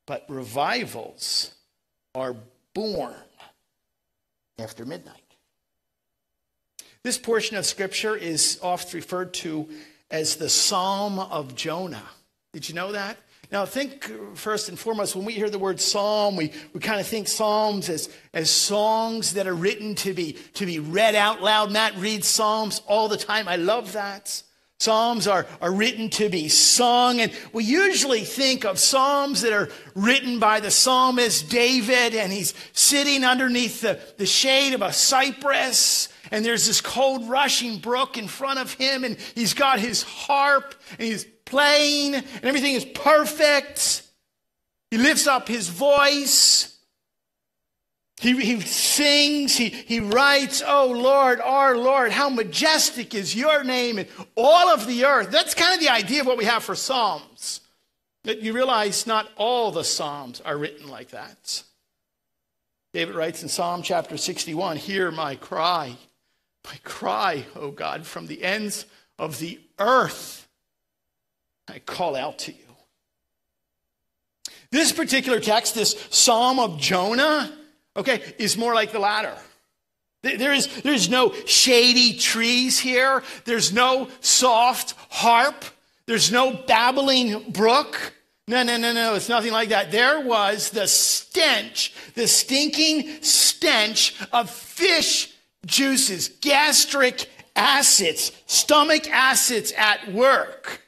But 0.04 0.24
revivals 0.28 1.52
are 2.16 2.34
born 2.74 3.14
after 4.58 4.84
midnight. 4.84 5.22
This 7.04 7.16
portion 7.16 7.56
of 7.56 7.64
Scripture 7.64 8.16
is 8.16 8.58
oft 8.60 8.92
referred 8.92 9.34
to 9.34 9.68
as 10.10 10.34
the 10.34 10.48
Psalm 10.48 11.20
of 11.20 11.54
Jonah. 11.54 12.08
Did 12.52 12.68
you 12.68 12.74
know 12.74 12.90
that? 12.90 13.16
Now, 13.52 13.66
think 13.66 14.10
first 14.34 14.68
and 14.68 14.76
foremost, 14.76 15.14
when 15.14 15.24
we 15.24 15.32
hear 15.32 15.48
the 15.48 15.60
word 15.60 15.80
psalm, 15.80 16.34
we, 16.34 16.50
we 16.72 16.80
kind 16.80 16.98
of 16.98 17.06
think 17.06 17.28
psalms 17.28 17.88
as, 17.88 18.08
as 18.34 18.50
songs 18.50 19.34
that 19.34 19.46
are 19.46 19.54
written 19.54 19.94
to 19.96 20.12
be, 20.12 20.32
to 20.54 20.66
be 20.66 20.80
read 20.80 21.14
out 21.14 21.40
loud. 21.40 21.70
Matt 21.70 21.96
reads 21.98 22.26
psalms 22.26 22.82
all 22.88 23.06
the 23.06 23.16
time. 23.16 23.46
I 23.46 23.54
love 23.54 23.92
that. 23.92 24.42
Psalms 24.78 25.26
are, 25.26 25.46
are 25.62 25.72
written 25.72 26.10
to 26.10 26.28
be 26.28 26.48
sung, 26.48 27.20
and 27.20 27.32
we 27.52 27.64
usually 27.64 28.24
think 28.24 28.64
of 28.64 28.78
psalms 28.78 29.40
that 29.40 29.52
are 29.52 29.70
written 29.94 30.38
by 30.38 30.60
the 30.60 30.70
psalmist 30.70 31.48
David, 31.48 32.14
and 32.14 32.30
he's 32.30 32.52
sitting 32.72 33.24
underneath 33.24 33.80
the, 33.80 33.98
the 34.18 34.26
shade 34.26 34.74
of 34.74 34.82
a 34.82 34.92
cypress, 34.92 36.10
and 36.30 36.44
there's 36.44 36.66
this 36.66 36.82
cold 36.82 37.26
rushing 37.28 37.78
brook 37.78 38.18
in 38.18 38.28
front 38.28 38.58
of 38.58 38.74
him, 38.74 39.02
and 39.02 39.16
he's 39.34 39.54
got 39.54 39.80
his 39.80 40.02
harp, 40.02 40.74
and 40.98 41.08
he's 41.08 41.24
playing, 41.46 42.14
and 42.14 42.44
everything 42.44 42.74
is 42.74 42.84
perfect. 42.84 44.02
He 44.90 44.98
lifts 44.98 45.26
up 45.26 45.48
his 45.48 45.68
voice. 45.68 46.75
He, 48.18 48.32
he 48.40 48.60
sings, 48.60 49.56
he, 49.56 49.68
he 49.68 50.00
writes, 50.00 50.62
Oh 50.66 50.86
Lord, 50.86 51.40
our 51.40 51.76
Lord, 51.76 52.12
how 52.12 52.30
majestic 52.30 53.14
is 53.14 53.36
your 53.36 53.62
name 53.62 53.98
in 53.98 54.08
all 54.34 54.70
of 54.70 54.86
the 54.86 55.04
earth. 55.04 55.30
That's 55.30 55.54
kind 55.54 55.74
of 55.74 55.80
the 55.80 55.90
idea 55.90 56.22
of 56.22 56.26
what 56.26 56.38
we 56.38 56.46
have 56.46 56.64
for 56.64 56.74
Psalms. 56.74 57.60
That 58.24 58.40
you 58.40 58.54
realize 58.54 59.06
not 59.06 59.28
all 59.36 59.70
the 59.70 59.84
Psalms 59.84 60.40
are 60.40 60.56
written 60.56 60.88
like 60.88 61.10
that. 61.10 61.62
David 62.94 63.14
writes 63.14 63.42
in 63.42 63.50
Psalm 63.50 63.82
chapter 63.82 64.16
61 64.16 64.78
Hear 64.78 65.10
my 65.10 65.36
cry, 65.36 65.94
my 66.64 66.78
cry, 66.84 67.44
O 67.54 67.70
God, 67.70 68.06
from 68.06 68.26
the 68.26 68.42
ends 68.42 68.86
of 69.18 69.38
the 69.38 69.60
earth. 69.78 70.48
I 71.68 71.80
call 71.80 72.16
out 72.16 72.38
to 72.40 72.52
you. 72.52 72.58
This 74.70 74.92
particular 74.92 75.38
text, 75.38 75.74
this 75.74 76.06
Psalm 76.10 76.58
of 76.58 76.78
Jonah, 76.80 77.52
okay, 77.96 78.22
is 78.38 78.56
more 78.56 78.74
like 78.74 78.92
the 78.92 78.98
latter. 78.98 79.36
There 80.22 80.52
is, 80.52 80.68
there's 80.82 81.08
no 81.08 81.32
shady 81.44 82.18
trees 82.18 82.78
here. 82.78 83.22
There's 83.44 83.72
no 83.72 84.08
soft 84.20 84.94
harp. 85.08 85.64
There's 86.06 86.32
no 86.32 86.52
babbling 86.52 87.50
brook. 87.50 88.14
No, 88.48 88.62
no, 88.62 88.76
no, 88.76 88.92
no. 88.92 89.14
It's 89.14 89.28
nothing 89.28 89.52
like 89.52 89.70
that. 89.70 89.90
There 89.90 90.20
was 90.20 90.70
the 90.70 90.86
stench, 90.86 91.94
the 92.14 92.26
stinking 92.26 93.22
stench 93.22 94.14
of 94.32 94.50
fish 94.50 95.32
juices, 95.64 96.28
gastric 96.40 97.28
acids, 97.54 98.32
stomach 98.46 99.10
acids 99.10 99.72
at 99.76 100.12
work. 100.12 100.85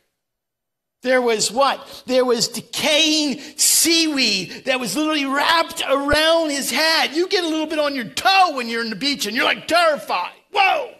There 1.02 1.23
was 1.23 1.52
what? 1.52 2.02
There 2.07 2.25
was 2.25 2.49
decaying 2.49 3.40
seaweed 3.57 4.64
that 4.64 4.81
was 4.81 4.97
literally 4.97 5.26
wrapped 5.26 5.83
around 5.88 6.50
his 6.50 6.71
head. 6.71 7.14
You 7.14 7.28
get 7.28 7.45
a 7.45 7.49
little 7.49 7.67
bit 7.67 7.78
on 7.78 7.95
your 7.95 8.05
toe 8.05 8.57
when 8.57 8.69
you're 8.69 8.83
in 8.83 8.90
the 8.90 8.97
beach 8.97 9.26
and 9.26 9.37
you're 9.37 9.45
like 9.45 9.69
terrified. 9.69 10.33
Whoa! 10.50 10.93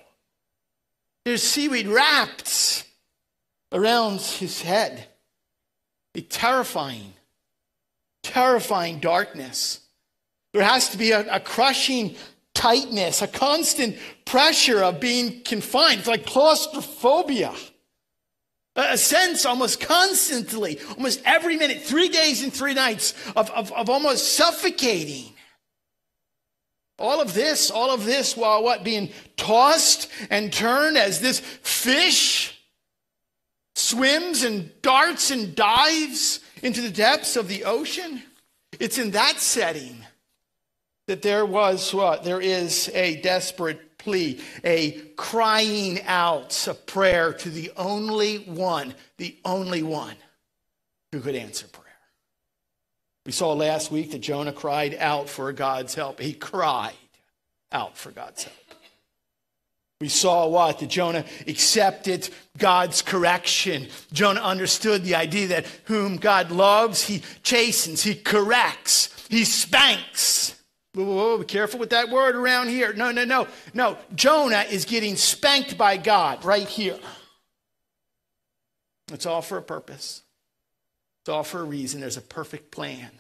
There's 1.25 1.43
seaweed 1.43 1.89
wrapped 1.89 2.85
around 3.73 4.21
his 4.21 4.63
head. 4.63 5.09
A 6.15 6.21
terrifying, 6.21 7.13
terrifying 8.23 8.99
darkness. 8.99 9.81
There 10.53 10.65
has 10.65 10.89
to 10.91 10.99
be 10.99 11.13
a, 11.13 11.35
a 11.35 11.39
crushing 11.39 12.17
tightness, 12.55 13.23
a 13.23 13.29
constant 13.29 13.97
pressure 14.25 14.83
of 14.83 14.99
being 15.01 15.43
confined. 15.43 16.01
It's 16.01 16.09
like 16.09 16.27
claustrophobia 16.27 17.53
a 18.79 18.97
sense 18.97 19.45
almost 19.45 19.81
constantly, 19.81 20.79
almost 20.97 21.21
every 21.25 21.57
minute, 21.57 21.83
three 21.83 22.09
days 22.09 22.43
and 22.43 22.53
three 22.53 22.75
nights 22.75 23.15
of, 23.35 23.51
of, 23.51 23.73
of, 23.73 23.91
almost 23.91 24.35
suffocating. 24.35 25.33
All 26.99 27.21
of 27.21 27.35
this, 27.35 27.71
all 27.71 27.91
of 27.91 28.05
this 28.05 28.37
while 28.37 28.63
what? 28.63 28.85
Being 28.85 29.11
tossed 29.37 30.09
and 30.31 30.53
turned 30.53 30.97
as 30.97 31.21
this 31.21 31.41
fish 31.41 32.57
swims 33.75 34.43
and 34.45 34.71
darts 34.83 35.31
and 35.31 35.55
dives 35.55 36.41
into 36.63 36.81
the 36.81 36.91
depths 36.91 37.37
of 37.37 37.49
the 37.49 37.65
ocean. 37.65 38.23
It's 38.79 38.99
in 38.99 39.13
that 39.13 39.39
setting 39.39 40.05
that 41.07 41.23
there 41.23 41.47
was 41.47 41.93
what? 41.95 42.25
There 42.25 42.41
is 42.41 42.91
a 42.95 43.21
desperate 43.23 43.81
plea, 43.99 44.41
a 44.65 44.93
crying 45.17 46.01
out, 46.03 46.67
a 46.67 46.75
prayer 46.75 47.33
to 47.33 47.51
the 47.51 47.71
only 47.77 48.39
one, 48.39 48.95
the 49.19 49.37
only 49.45 49.83
one 49.83 50.17
who 51.13 51.21
could 51.21 51.35
answer 51.35 51.67
prayer. 51.67 51.85
We 53.27 53.33
saw 53.33 53.53
last 53.53 53.91
week 53.91 54.13
that 54.13 54.21
Jonah 54.21 54.53
cried 54.53 54.97
out 54.99 55.29
for 55.29 55.53
God's 55.53 55.95
help. 55.95 56.21
He 56.21 56.33
cried 56.33 56.95
out 57.71 57.99
for 57.99 58.11
God's 58.11 58.45
help. 58.45 58.57
We 60.01 60.09
saw 60.09 60.47
what? 60.47 60.79
That 60.79 60.91
Jonah 60.91 61.25
accepted 61.47 62.29
God's 62.57 63.03
correction. 63.03 63.89
Jonah 64.13 64.41
understood 64.41 65.03
the 65.03 65.17
idea 65.17 65.49
that 65.49 65.67
whom 65.85 66.19
God 66.19 66.53
loves, 66.53 67.03
he 67.03 67.23
chastens, 67.43 68.05
he 68.05 68.15
corrects, 68.15 69.27
he 69.29 69.45
spanks. 69.45 70.58
Whoa, 70.95 71.05
whoa, 71.05 71.15
whoa, 71.15 71.39
be 71.39 71.45
careful 71.45 71.79
with 71.79 71.91
that 71.91 72.09
word 72.09 72.35
around 72.35 72.69
here. 72.69 72.93
No, 72.93 73.11
no, 73.11 73.25
no. 73.25 73.47
No, 73.75 73.99
Jonah 74.15 74.65
is 74.69 74.85
getting 74.85 75.17
spanked 75.17 75.77
by 75.77 75.97
God 75.97 76.45
right 76.45 76.67
here. 76.67 76.99
It's 79.13 79.27
all 79.27 79.43
for 79.43 79.59
a 79.59 79.63
purpose, 79.63 80.23
it's 81.23 81.29
all 81.29 81.45
for 81.45 81.61
a 81.61 81.65
reason. 81.65 82.01
There's 82.01 82.17
a 82.17 82.23
perfect 82.23 82.71
plan. 82.71 83.11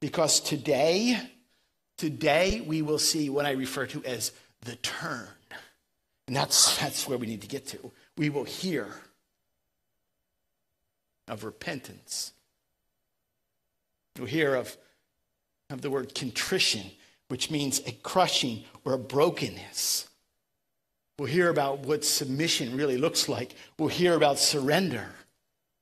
Because 0.00 0.40
today, 0.40 1.16
today 1.96 2.60
we 2.60 2.82
will 2.82 2.98
see 2.98 3.30
what 3.30 3.46
I 3.46 3.52
refer 3.52 3.86
to 3.86 4.04
as 4.04 4.32
the 4.62 4.74
turn. 4.76 5.28
And 6.26 6.34
that's, 6.34 6.76
that's 6.78 7.08
where 7.08 7.18
we 7.18 7.26
need 7.26 7.42
to 7.42 7.48
get 7.48 7.66
to. 7.68 7.92
We 8.16 8.30
will 8.30 8.44
hear 8.44 8.88
of 11.28 11.44
repentance. 11.44 12.32
We'll 14.18 14.26
hear 14.26 14.54
of 14.56 14.76
of 15.72 15.82
the 15.82 15.90
word 15.90 16.14
contrition, 16.14 16.90
which 17.28 17.50
means 17.50 17.80
a 17.86 17.92
crushing 17.92 18.64
or 18.84 18.92
a 18.92 18.98
brokenness. 18.98 20.08
We'll 21.18 21.28
hear 21.28 21.50
about 21.50 21.80
what 21.80 22.04
submission 22.04 22.76
really 22.76 22.96
looks 22.96 23.28
like. 23.28 23.54
We'll 23.78 23.88
hear 23.88 24.14
about 24.14 24.38
surrender. 24.38 25.06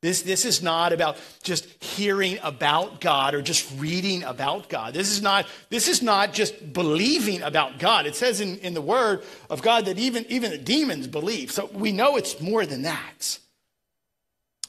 This, 0.02 0.22
this 0.22 0.46
is 0.46 0.62
not 0.62 0.94
about 0.94 1.18
just 1.42 1.66
hearing 1.82 2.38
about 2.42 3.02
God 3.02 3.34
or 3.34 3.42
just 3.42 3.70
reading 3.78 4.22
about 4.22 4.70
God. 4.70 4.94
This 4.94 5.10
is 5.10 5.20
not, 5.20 5.46
this 5.68 5.88
is 5.88 6.00
not 6.00 6.32
just 6.32 6.72
believing 6.72 7.42
about 7.42 7.78
God. 7.78 8.06
It 8.06 8.16
says 8.16 8.40
in, 8.40 8.56
in 8.58 8.72
the 8.72 8.80
word 8.80 9.22
of 9.50 9.60
God 9.60 9.84
that 9.84 9.98
even, 9.98 10.24
even 10.30 10.52
the 10.52 10.58
demons 10.58 11.06
believe. 11.06 11.52
So 11.52 11.66
we 11.66 11.92
know 11.92 12.16
it's 12.16 12.40
more 12.40 12.64
than 12.64 12.82
that. 12.82 13.38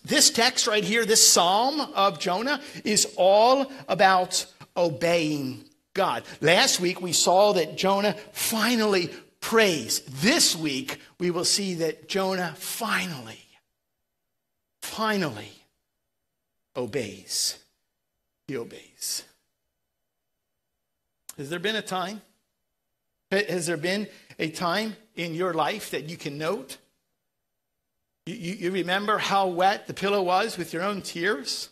This 0.04 0.32
text 0.32 0.68
right 0.68 0.84
here, 0.84 1.06
this 1.06 1.26
psalm 1.26 1.80
of 1.80 2.20
Jonah, 2.20 2.60
is 2.84 3.14
all 3.16 3.72
about 3.88 4.46
obeying 4.76 5.64
God. 5.94 6.24
Last 6.40 6.80
week 6.80 7.02
we 7.02 7.14
saw 7.14 7.54
that 7.54 7.78
Jonah 7.78 8.14
finally 8.32 9.10
prays. 9.40 10.02
This 10.02 10.56
week 10.56 11.00
we 11.20 11.32
will 11.32 11.46
see 11.46 11.76
that 11.76 12.08
Jonah 12.08 12.54
finally, 12.58 13.46
finally 14.82 15.52
obeys. 16.76 17.58
He 18.48 18.58
obeys. 18.58 19.24
Has 21.38 21.50
there 21.50 21.60
been 21.60 21.76
a 21.76 21.82
time? 21.82 22.22
Has 23.32 23.66
there 23.66 23.78
been 23.78 24.08
a 24.40 24.50
time 24.50 24.96
in 25.16 25.34
your 25.34 25.54
life 25.54 25.92
that 25.92 26.10
you 26.10 26.18
can 26.18 26.38
note? 26.38 26.78
You, 28.26 28.36
you, 28.36 28.54
you 28.54 28.72
remember 28.72 29.18
how 29.18 29.48
wet 29.48 29.88
the 29.88 29.94
pillow 29.94 30.22
was 30.22 30.58
with 30.58 30.74
your 30.74 30.84
own 30.84 31.02
tears? 31.02 31.70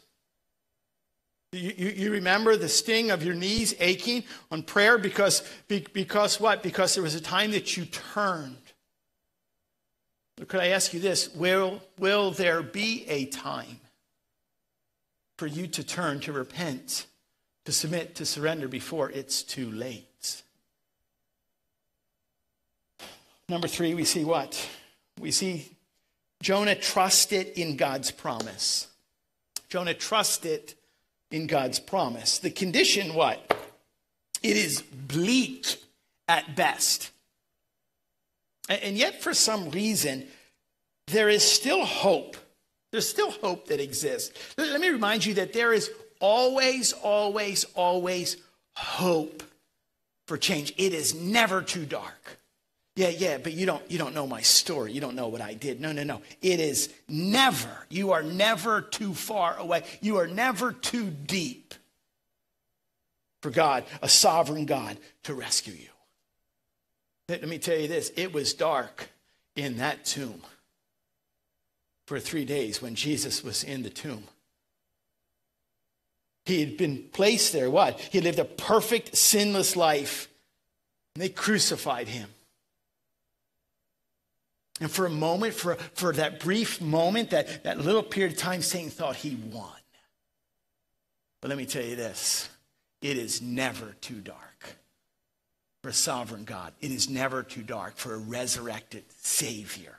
You, 1.52 1.94
you, 1.96 2.12
remember 2.12 2.56
the 2.56 2.70
sting 2.70 3.10
of 3.10 3.24
your 3.24 3.34
knees 3.34 3.74
aching 3.80 4.24
on 4.52 4.62
prayer 4.62 5.00
because, 5.00 5.42
because 5.68 6.40
what? 6.40 6.62
Because 6.62 6.94
there 6.94 7.02
was 7.02 7.16
a 7.16 7.22
time 7.22 7.52
that 7.52 7.76
you 7.76 7.86
turned. 7.86 8.58
Could 10.48 10.60
I 10.60 10.68
ask 10.68 10.94
you 10.94 11.00
this? 11.00 11.34
Will, 11.34 11.82
will 11.98 12.32
there 12.32 12.62
be 12.62 13.04
a 13.08 13.26
time 13.26 13.80
for 15.38 15.48
you 15.48 15.66
to 15.68 15.84
turn, 15.84 16.20
to 16.22 16.32
repent, 16.32 17.08
to 17.66 17.72
submit, 17.72 18.16
to 18.16 18.26
surrender 18.26 18.68
before 18.68 19.10
it's 19.10 19.42
too 19.42 19.72
late? 19.72 20.44
Number 23.50 23.68
three, 23.68 23.96
we 23.96 24.06
see 24.06 24.24
what? 24.24 24.70
We 25.20 25.32
see 25.32 25.72
Jonah 26.44 26.76
trusted 26.76 27.48
in 27.60 27.76
God's 27.76 28.12
promise. 28.12 28.88
Jonah 29.68 29.96
trusted 29.96 30.76
in 31.32 31.48
God's 31.48 31.80
promise. 31.80 32.40
The 32.40 32.50
condition, 32.50 33.14
what? 33.14 33.56
It 34.42 34.58
is 34.58 34.82
bleak 34.82 35.66
at 36.28 36.56
best. 36.56 37.12
And 38.68 38.98
yet, 38.98 39.22
for 39.22 39.34
some 39.34 39.70
reason, 39.72 40.28
there 41.08 41.30
is 41.30 41.44
still 41.44 41.86
hope. 41.86 42.38
There's 42.92 43.10
still 43.10 43.32
hope 43.32 43.68
that 43.68 43.80
exists. 43.80 44.38
Let 44.58 44.80
me 44.80 44.90
remind 44.90 45.26
you 45.26 45.36
that 45.36 45.54
there 45.54 45.74
is 45.74 45.92
always, 46.20 46.94
always, 46.94 47.66
always 47.76 48.38
hope 48.76 49.44
for 50.28 50.38
change. 50.38 50.74
It 50.78 50.94
is 50.94 51.16
never 51.16 51.62
too 51.62 51.86
dark. 51.86 52.39
Yeah, 53.00 53.08
yeah, 53.08 53.38
but 53.38 53.54
you 53.54 53.66
don't 53.66 53.82
you 53.90 53.98
don't 53.98 54.14
know 54.14 54.28
my 54.28 54.42
story. 54.42 54.92
You 54.92 55.00
don't 55.00 55.16
know 55.16 55.30
what 55.30 55.40
I 55.40 55.54
did. 55.54 55.80
No, 55.80 55.94
no, 55.94 56.04
no. 56.04 56.22
It 56.42 56.60
is 56.60 56.94
never. 57.08 57.70
You 57.90 58.12
are 58.12 58.22
never 58.22 58.82
too 58.82 59.14
far 59.14 59.58
away. 59.58 59.84
You 60.02 60.18
are 60.18 60.28
never 60.28 60.74
too 60.74 61.10
deep 61.10 61.74
for 63.42 63.52
God, 63.52 63.86
a 64.02 64.10
sovereign 64.10 64.66
God 64.66 64.98
to 65.24 65.34
rescue 65.34 65.72
you. 65.72 65.88
Let 67.30 67.48
me 67.48 67.58
tell 67.58 67.78
you 67.78 67.88
this, 67.88 68.12
it 68.18 68.34
was 68.34 68.54
dark 68.54 69.10
in 69.56 69.78
that 69.78 70.04
tomb 70.04 70.42
for 72.06 72.20
3 72.20 72.44
days 72.44 72.82
when 72.82 72.96
Jesus 72.96 73.46
was 73.46 73.64
in 73.64 73.82
the 73.82 73.90
tomb. 73.90 74.26
He 76.44 76.60
had 76.60 76.76
been 76.76 77.06
placed 77.14 77.54
there 77.54 77.70
what? 77.70 77.98
He 77.98 78.20
lived 78.20 78.40
a 78.40 78.44
perfect 78.44 79.16
sinless 79.16 79.78
life. 79.78 80.28
And 81.16 81.24
they 81.24 81.30
crucified 81.30 82.10
him. 82.10 82.28
And 84.80 84.90
for 84.90 85.06
a 85.06 85.10
moment, 85.10 85.54
for, 85.54 85.76
for 85.94 86.14
that 86.14 86.40
brief 86.40 86.82
moment, 86.82 87.32
that, 87.32 87.64
that 87.64 87.80
little 87.80 88.04
period 88.04 88.34
of 88.34 88.38
time, 88.38 88.62
Satan 88.62 88.90
thought 88.90 89.16
he 89.16 89.36
won. 89.36 89.70
But 91.42 91.50
let 91.50 91.58
me 91.58 91.66
tell 91.66 91.84
you 91.84 91.96
this 91.96 92.50
it 93.02 93.18
is 93.18 93.42
never 93.42 93.96
too 94.02 94.22
dark 94.22 94.78
for 95.82 95.90
a 95.90 95.94
sovereign 95.94 96.44
God. 96.44 96.74
It 96.82 96.92
is 96.92 97.10
never 97.10 97.44
too 97.44 97.64
dark 97.64 97.98
for 97.98 98.14
a 98.14 98.18
resurrected 98.18 99.04
Savior 99.22 99.96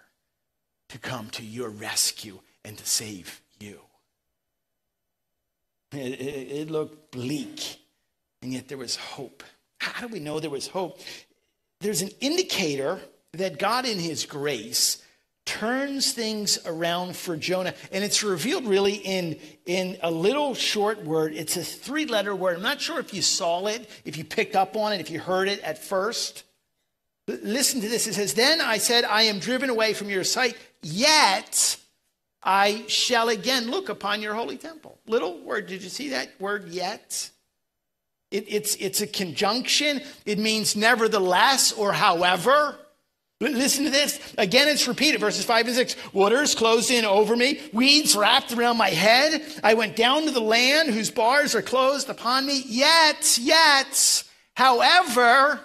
to 0.89 0.99
come 0.99 1.31
to 1.31 1.45
your 1.45 1.71
rescue 1.71 2.39
and 2.65 2.77
to 2.77 2.87
save 2.87 3.41
you. 3.59 3.81
It, 5.93 6.21
it, 6.21 6.53
it 6.53 6.71
looked 6.71 7.11
bleak, 7.11 7.81
and 8.43 8.53
yet 8.53 8.69
there 8.69 8.79
was 8.79 8.97
hope. 8.97 9.43
How 9.79 10.07
do 10.07 10.13
we 10.13 10.21
know 10.21 10.41
there 10.41 10.51
was 10.51 10.69
hope? 10.69 11.01
there's 11.81 12.03
an 12.03 12.11
indicator 12.21 13.01
that 13.33 13.59
God, 13.59 13.87
in 13.87 13.99
his 13.99 14.27
grace, 14.27 15.03
turns 15.45 16.13
things 16.13 16.59
around 16.67 17.17
for 17.17 17.37
Jonah. 17.37 17.75
And 17.93 18.05
it's 18.05 18.23
revealed 18.23 18.67
really 18.67 18.95
in, 18.95 19.39
in 19.67 19.99
a 20.03 20.11
little 20.11 20.55
short 20.55 21.05
word. 21.05 21.35
It's 21.35 21.57
a 21.57 21.65
three 21.65 22.07
letter 22.07 22.35
word. 22.35 22.57
I'm 22.57 22.63
not 22.63 22.81
sure 22.81 23.01
if 23.01 23.13
you 23.15 23.23
saw 23.23 23.67
it, 23.67 23.89
if 24.05 24.17
you 24.17 24.25
picked 24.25 24.55
up 24.55 24.77
on 24.77 24.93
it, 24.93 25.01
if 25.01 25.11
you 25.11 25.19
heard 25.19 25.49
it 25.49 25.61
at 25.61 25.79
first. 25.79 26.45
L- 27.29 27.39
listen 27.43 27.81
to 27.81 27.89
this. 27.89 28.07
It 28.07 28.15
says, 28.15 28.35
Then 28.35 28.61
I 28.61 28.79
said, 28.79 29.05
I 29.05 29.23
am 29.23 29.39
driven 29.39 29.71
away 29.71 29.93
from 29.93 30.09
your 30.09 30.25
sight, 30.25 30.57
yet 30.83 31.77
I 32.43 32.85
shall 32.87 33.29
again 33.29 33.71
look 33.71 33.89
upon 33.89 34.23
your 34.23 34.35
holy 34.35 34.57
temple. 34.57 34.99
Little 35.07 35.39
word. 35.41 35.67
Did 35.67 35.83
you 35.83 35.91
see 35.91 36.11
that 36.11 36.31
word 36.41 36.69
yet? 36.69 37.31
It, 38.31 38.45
it's, 38.47 38.77
it's 38.77 39.01
a 39.01 39.07
conjunction. 39.07 40.01
It 40.25 40.39
means 40.39 40.77
nevertheless 40.77 41.73
or 41.73 41.93
however. 41.93 42.79
Listen 43.41 43.85
to 43.85 43.91
this. 43.91 44.21
Again, 44.37 44.69
it's 44.69 44.87
repeated, 44.87 45.19
verses 45.19 45.47
5 45.47 45.69
and 45.69 45.77
6. 45.77 45.97
Waters 46.13 46.55
closed 46.55 46.91
in 46.91 47.07
over 47.07 47.35
me, 47.35 47.59
weeds 47.73 48.15
wrapped 48.15 48.53
around 48.53 48.77
my 48.77 48.91
head. 48.91 49.43
I 49.65 49.75
went 49.75 49.97
down 49.97 50.27
to 50.27 50.31
the 50.31 50.41
land 50.41 50.91
whose 50.91 51.11
bars 51.11 51.55
are 51.55 51.63
closed 51.63 52.11
upon 52.11 52.45
me. 52.45 52.63
Yet, 52.67 53.39
yet, 53.41 54.25
however, 54.55 55.59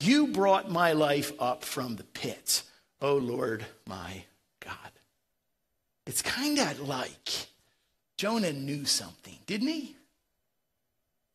you 0.00 0.26
brought 0.26 0.70
my 0.70 0.92
life 0.92 1.32
up 1.40 1.64
from 1.64 1.96
the 1.96 2.04
pit, 2.04 2.62
O 3.00 3.16
Lord 3.16 3.64
my 3.86 4.24
God. 4.60 4.74
It's 6.06 6.20
kind 6.20 6.58
of 6.58 6.86
like 6.86 7.46
Jonah 8.18 8.52
knew 8.52 8.84
something, 8.84 9.38
didn't 9.46 9.68
he? 9.68 9.96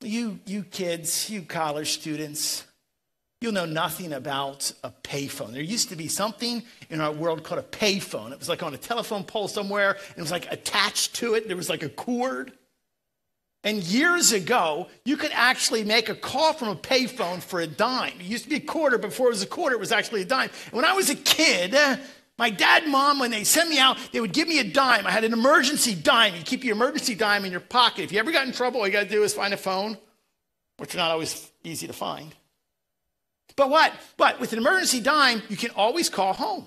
You, 0.02 0.40
you 0.46 0.62
kids, 0.64 1.28
you 1.30 1.42
college 1.42 1.92
students, 1.92 2.66
You'll 3.42 3.54
know 3.54 3.66
nothing 3.66 4.14
about 4.14 4.72
a 4.84 4.92
payphone. 5.04 5.52
There 5.52 5.64
used 5.64 5.90
to 5.90 5.96
be 5.96 6.08
something 6.08 6.62
in 6.92 7.02
our 7.02 7.12
world 7.12 7.44
called 7.44 7.60
a 7.60 7.64
payphone. 7.64 8.32
It 8.32 8.38
was 8.38 8.48
like 8.48 8.62
on 8.62 8.76
a 8.76 8.78
telephone 8.78 9.24
pole 9.24 9.48
somewhere, 9.48 9.94
and 10.10 10.18
it 10.18 10.22
was 10.22 10.32
like 10.32 10.52
attached 10.52 11.16
to 11.16 11.34
it. 11.34 11.48
There 11.48 11.58
was 11.58 11.68
like 11.68 11.82
a 11.82 11.90
cord. 11.90 12.54
And 13.64 13.82
years 13.84 14.32
ago, 14.32 14.90
you 15.06 15.18
could 15.18 15.32
actually 15.34 15.84
make 15.84 16.08
a 16.08 16.16
call 16.16 16.54
from 16.54 16.70
a 16.70 16.76
payphone 16.76 17.42
for 17.42 17.60
a 17.60 17.68
dime. 17.68 18.14
It 18.20 18.26
used 18.26 18.44
to 18.44 18.50
be 18.50 18.58
a 18.58 18.60
quarter. 18.60 19.00
Before 19.00 19.28
it 19.28 19.32
was 19.32 19.42
a 19.42 19.48
quarter, 19.48 19.76
it 19.76 19.80
was 19.80 19.92
actually 19.92 20.22
a 20.22 20.26
dime. 20.26 20.50
And 20.66 20.74
when 20.74 20.86
I 20.86 20.94
was 20.94 21.10
a 21.10 21.16
kid, 21.16 21.76
my 22.38 22.52
dad 22.52 22.84
and 22.84 22.92
mom, 22.92 23.18
when 23.18 23.32
they 23.32 23.44
sent 23.44 23.70
me 23.70 23.80
out, 23.80 23.98
they 24.12 24.20
would 24.20 24.34
give 24.34 24.48
me 24.48 24.60
a 24.60 24.64
dime. 24.64 25.08
I 25.08 25.12
had 25.12 25.24
an 25.24 25.34
emergency 25.34 25.96
dime. 25.96 26.36
You 26.36 26.44
keep 26.44 26.64
your 26.64 26.76
emergency 26.76 27.16
dime 27.16 27.46
in 27.46 27.52
your 27.52 27.60
pocket. 27.60 28.04
If 28.04 28.12
you 28.12 28.20
ever 28.20 28.32
got 28.32 28.46
in 28.46 28.54
trouble, 28.54 28.82
all 28.82 28.88
you 28.88 28.94
got 28.94 29.04
to 29.04 29.10
do 29.10 29.24
is 29.24 29.34
find 29.34 29.54
a 29.54 29.58
phone, 29.58 29.98
which 30.78 30.94
are 30.94 31.00
not 31.00 31.10
always 31.10 31.52
easy 31.64 31.88
to 31.88 31.94
find. 31.94 32.36
But 33.56 33.70
what? 33.70 33.94
But 34.18 34.40
with 34.40 34.54
an 34.54 34.60
emergency 34.60 35.02
dime, 35.02 35.42
you 35.50 35.58
can 35.58 35.72
always 35.72 36.10
call 36.10 36.34
home. 36.34 36.66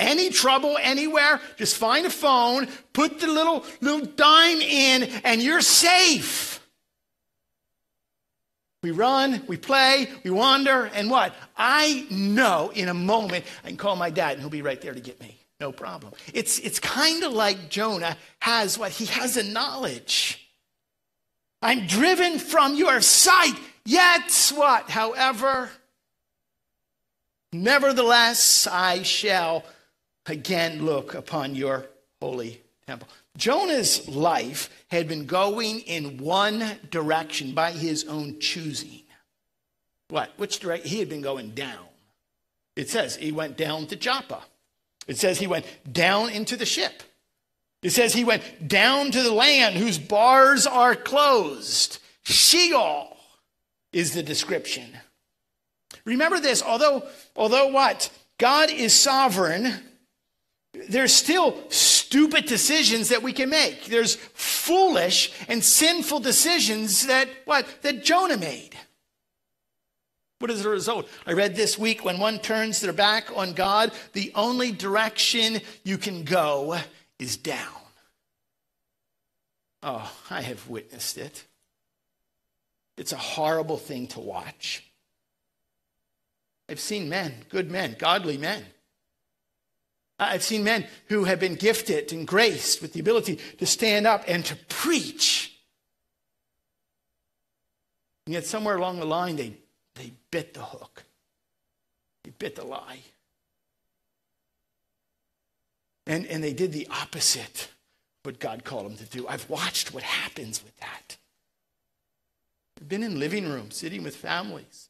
Any 0.00 0.30
trouble 0.30 0.78
anywhere, 0.80 1.40
just 1.56 1.76
find 1.76 2.06
a 2.06 2.10
phone, 2.10 2.68
put 2.92 3.18
the 3.18 3.26
little 3.26 3.64
little 3.80 4.06
dime 4.06 4.60
in, 4.60 5.02
and 5.24 5.42
you're 5.42 5.60
safe. 5.60 6.58
We 8.82 8.92
run, 8.92 9.42
we 9.48 9.56
play, 9.56 10.08
we 10.22 10.30
wander, 10.30 10.84
and 10.94 11.10
what? 11.10 11.34
I 11.56 12.06
know 12.10 12.70
in 12.72 12.88
a 12.88 12.94
moment 12.94 13.44
I 13.64 13.68
can 13.68 13.76
call 13.76 13.96
my 13.96 14.10
dad 14.10 14.32
and 14.32 14.40
he'll 14.40 14.50
be 14.50 14.62
right 14.62 14.80
there 14.80 14.94
to 14.94 15.00
get 15.00 15.20
me. 15.20 15.36
No 15.58 15.72
problem. 15.72 16.12
It's, 16.32 16.60
it's 16.60 16.78
kind 16.78 17.24
of 17.24 17.32
like 17.32 17.68
Jonah 17.68 18.16
has 18.38 18.78
what? 18.78 18.92
He 18.92 19.06
has 19.06 19.36
a 19.36 19.42
knowledge. 19.42 20.48
I'm 21.60 21.88
driven 21.88 22.38
from 22.38 22.76
your 22.76 23.00
sight. 23.00 23.56
Yet 23.84 24.52
what? 24.54 24.90
However, 24.90 25.70
nevertheless, 27.52 28.66
I 28.66 29.02
shall 29.02 29.64
again 30.26 30.84
look 30.84 31.14
upon 31.14 31.54
your 31.54 31.86
holy 32.20 32.60
temple. 32.86 33.08
Jonah's 33.36 34.08
life 34.08 34.68
had 34.88 35.08
been 35.08 35.26
going 35.26 35.80
in 35.80 36.18
one 36.18 36.78
direction 36.90 37.52
by 37.52 37.70
his 37.70 38.04
own 38.04 38.40
choosing. 38.40 39.02
What? 40.08 40.32
Which 40.36 40.58
direction? 40.58 40.88
He 40.88 40.98
had 40.98 41.08
been 41.08 41.22
going 41.22 41.50
down. 41.50 41.86
It 42.76 42.88
says 42.88 43.16
he 43.16 43.32
went 43.32 43.56
down 43.56 43.86
to 43.88 43.96
Joppa. 43.96 44.42
It 45.06 45.18
says 45.18 45.38
he 45.38 45.46
went 45.46 45.66
down 45.90 46.30
into 46.30 46.56
the 46.56 46.66
ship. 46.66 47.02
It 47.82 47.90
says 47.90 48.12
he 48.12 48.24
went 48.24 48.68
down 48.68 49.10
to 49.12 49.22
the 49.22 49.32
land 49.32 49.76
whose 49.76 49.98
bars 49.98 50.66
are 50.66 50.94
closed. 50.94 51.98
Sheol 52.22 53.16
is 53.92 54.12
the 54.12 54.22
description. 54.22 54.84
Remember 56.04 56.40
this, 56.40 56.62
although, 56.62 57.06
although 57.36 57.68
what? 57.68 58.10
God 58.38 58.70
is 58.70 58.92
sovereign, 58.92 59.72
there's 60.88 61.12
still 61.12 61.56
stupid 61.70 62.46
decisions 62.46 63.08
that 63.08 63.22
we 63.22 63.32
can 63.32 63.50
make. 63.50 63.86
There's 63.86 64.14
foolish 64.14 65.32
and 65.48 65.62
sinful 65.62 66.20
decisions 66.20 67.06
that 67.06 67.28
what? 67.44 67.82
That 67.82 68.04
Jonah 68.04 68.36
made. 68.36 68.76
What 70.38 70.50
is 70.52 70.62
the 70.62 70.68
result? 70.68 71.08
I 71.26 71.32
read 71.32 71.56
this 71.56 71.78
week 71.78 72.04
when 72.04 72.18
one 72.18 72.38
turns 72.38 72.80
their 72.80 72.92
back 72.92 73.36
on 73.36 73.54
God, 73.54 73.92
the 74.12 74.30
only 74.36 74.70
direction 74.70 75.60
you 75.82 75.98
can 75.98 76.22
go 76.22 76.78
is 77.18 77.36
down. 77.36 77.74
Oh, 79.82 80.12
I 80.30 80.42
have 80.42 80.68
witnessed 80.68 81.18
it. 81.18 81.44
It's 82.98 83.12
a 83.12 83.16
horrible 83.16 83.76
thing 83.76 84.08
to 84.08 84.20
watch. 84.20 84.84
I've 86.68 86.80
seen 86.80 87.08
men, 87.08 87.34
good 87.48 87.70
men, 87.70 87.96
godly 87.98 88.36
men. 88.36 88.64
I've 90.18 90.42
seen 90.42 90.64
men 90.64 90.86
who 91.08 91.24
have 91.24 91.38
been 91.38 91.54
gifted 91.54 92.12
and 92.12 92.26
graced 92.26 92.82
with 92.82 92.92
the 92.92 93.00
ability 93.00 93.38
to 93.58 93.66
stand 93.66 94.06
up 94.06 94.24
and 94.26 94.44
to 94.46 94.56
preach. 94.68 95.56
And 98.26 98.34
yet, 98.34 98.44
somewhere 98.44 98.76
along 98.76 98.98
the 98.98 99.06
line, 99.06 99.36
they, 99.36 99.54
they 99.94 100.12
bit 100.30 100.54
the 100.54 100.62
hook, 100.62 101.04
they 102.24 102.30
bit 102.30 102.56
the 102.56 102.64
lie. 102.64 102.98
And, 106.06 106.26
and 106.26 106.42
they 106.42 106.52
did 106.52 106.72
the 106.72 106.88
opposite 106.90 107.68
of 108.20 108.24
what 108.24 108.40
God 108.40 108.64
called 108.64 108.86
them 108.86 108.96
to 108.96 109.04
do. 109.04 109.28
I've 109.28 109.48
watched 109.48 109.94
what 109.94 110.02
happens 110.02 110.64
with 110.64 110.76
that. 110.78 111.17
Been 112.88 113.02
in 113.02 113.18
living 113.18 113.48
rooms, 113.48 113.76
sitting 113.76 114.02
with 114.02 114.16
families, 114.16 114.88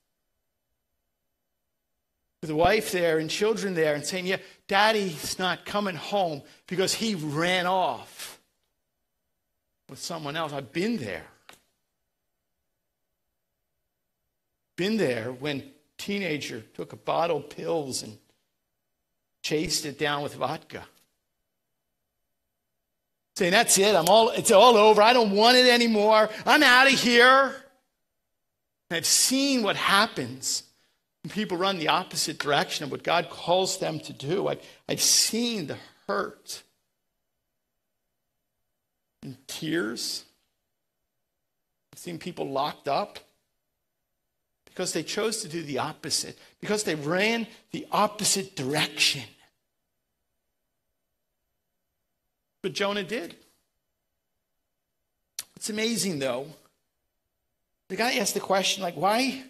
with 2.40 2.50
a 2.50 2.54
wife 2.54 2.92
there 2.92 3.18
and 3.18 3.28
children 3.28 3.74
there, 3.74 3.94
and 3.94 4.04
saying, 4.04 4.26
Yeah, 4.26 4.36
daddy's 4.68 5.38
not 5.38 5.66
coming 5.66 5.96
home 5.96 6.42
because 6.68 6.94
he 6.94 7.16
ran 7.16 7.66
off 7.66 8.40
with 9.88 9.98
someone 9.98 10.36
else. 10.36 10.52
I've 10.52 10.72
been 10.72 10.98
there. 10.98 11.26
Been 14.76 14.96
there 14.96 15.32
when 15.32 15.64
teenager 15.96 16.60
took 16.74 16.92
a 16.92 16.96
bottle 16.96 17.38
of 17.38 17.50
pills 17.50 18.04
and 18.04 18.16
chased 19.42 19.84
it 19.86 19.98
down 19.98 20.22
with 20.22 20.36
vodka. 20.36 20.84
Saying, 23.36 23.52
that's 23.52 23.76
it, 23.78 23.94
I'm 23.94 24.08
all, 24.08 24.30
it's 24.30 24.50
all 24.50 24.76
over, 24.76 25.02
I 25.02 25.12
don't 25.12 25.32
want 25.32 25.56
it 25.56 25.66
anymore, 25.66 26.28
I'm 26.46 26.62
out 26.62 26.86
of 26.86 26.92
here. 26.92 27.54
I've 28.90 29.06
seen 29.06 29.62
what 29.62 29.76
happens 29.76 30.62
when 31.22 31.30
people 31.30 31.58
run 31.58 31.78
the 31.78 31.88
opposite 31.88 32.38
direction 32.38 32.84
of 32.84 32.90
what 32.90 33.02
God 33.02 33.28
calls 33.28 33.78
them 33.78 34.00
to 34.00 34.12
do. 34.12 34.48
I've, 34.48 34.60
I've 34.88 35.02
seen 35.02 35.66
the 35.66 35.76
hurt 36.06 36.62
and 39.22 39.36
tears. 39.46 40.24
I've 41.92 41.98
seen 41.98 42.18
people 42.18 42.48
locked 42.48 42.88
up 42.88 43.18
because 44.64 44.92
they 44.92 45.02
chose 45.02 45.42
to 45.42 45.48
do 45.48 45.62
the 45.62 45.78
opposite, 45.78 46.38
because 46.60 46.84
they 46.84 46.94
ran 46.94 47.46
the 47.72 47.86
opposite 47.90 48.54
direction. 48.54 49.24
But 52.62 52.72
Jonah 52.72 53.02
did. 53.02 53.34
It's 55.56 55.68
amazing, 55.68 56.20
though, 56.20 56.46
the 57.88 57.96
guy 57.96 58.14
asked 58.14 58.34
the 58.34 58.40
question, 58.40 58.82
like, 58.82 58.94
why, 58.94 59.42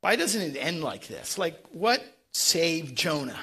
why 0.00 0.16
doesn't 0.16 0.40
it 0.40 0.58
end 0.58 0.82
like 0.82 1.06
this? 1.06 1.38
Like, 1.38 1.56
what 1.72 2.02
saved 2.32 2.96
Jonah? 2.96 3.40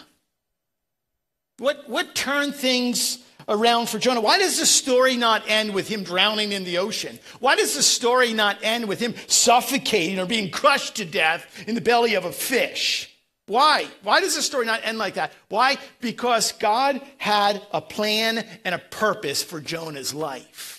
What, 1.60 1.89
what 1.89 2.13
turned 2.13 2.54
things 2.54 3.19
around 3.50 3.89
for 3.89 3.97
Jonah? 3.97 4.21
Why 4.21 4.38
does 4.38 4.60
the 4.60 4.65
story 4.65 5.17
not 5.17 5.43
end 5.47 5.73
with 5.73 5.88
him 5.88 6.04
drowning 6.04 6.52
in 6.52 6.63
the 6.63 6.78
ocean? 6.78 7.19
Why 7.39 7.56
does 7.56 7.76
the 7.76 7.82
story 7.82 8.34
not 8.34 8.58
end 8.62 8.88
with 8.88 9.00
him 9.00 9.15
suffocating 9.26 10.19
or 10.19 10.26
being 10.26 10.52
crushed 10.52 10.97
to 10.97 11.06
death 11.06 11.47
in 11.67 11.73
the 11.73 11.82
belly 11.82 12.13
of 12.13 12.26
a 12.26 12.32
fish? 12.32 13.12
Why? 13.47 13.88
Why 14.04 14.19
does 14.19 14.36
the 14.36 14.41
story 14.41 14.65
not 14.65 14.82
end 14.84 14.97
like 14.97 15.15
that? 15.15 15.32
Why? 15.50 15.78
Because 16.02 16.52
God 16.52 17.02
had 17.17 17.65
a 17.71 17.82
plan 17.82 18.45
and 18.65 18.76
a 18.76 18.80
purpose 18.80 19.41
for 19.41 19.62
Jonah's 19.62 20.13
life. 20.13 20.76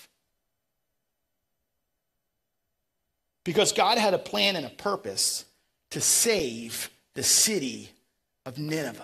Because 3.49 3.73
God 3.73 3.97
had 3.97 4.13
a 4.13 4.19
plan 4.19 4.57
and 4.57 4.67
a 4.67 4.69
purpose 4.69 5.47
to 5.93 6.03
save 6.03 6.91
the 7.15 7.23
city 7.23 7.89
of 8.45 8.59
Nineveh. 8.59 9.03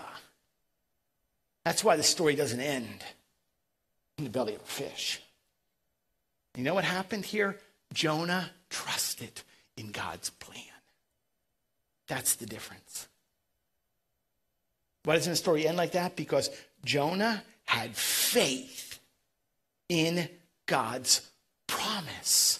That's 1.63 1.83
why 1.83 1.95
the 1.95 2.03
story 2.03 2.35
doesn't 2.35 2.59
end 2.59 3.03
in 4.19 4.23
the 4.23 4.29
belly 4.29 4.53
of 4.53 4.61
a 4.61 4.65
fish. 4.65 5.19
You 6.55 6.63
know 6.63 6.75
what 6.75 6.83
happened 6.83 7.25
here? 7.25 7.57
Jonah 7.91 8.51
trusted 8.69 9.41
in 9.77 9.89
God's 9.89 10.29
plan. 10.29 10.61
That's 12.07 12.35
the 12.35 12.45
difference. 12.45 13.07
Why 15.05 15.15
doesn't 15.15 15.31
the 15.31 15.37
story 15.37 15.67
end 15.67 15.77
like 15.77 15.93
that? 15.93 16.15
Because 16.15 16.51
Jonah 16.85 17.41
had 17.65 17.95
faith 17.95 18.99
in 19.89 20.29
God's 20.67 21.27
promise. 21.65 22.59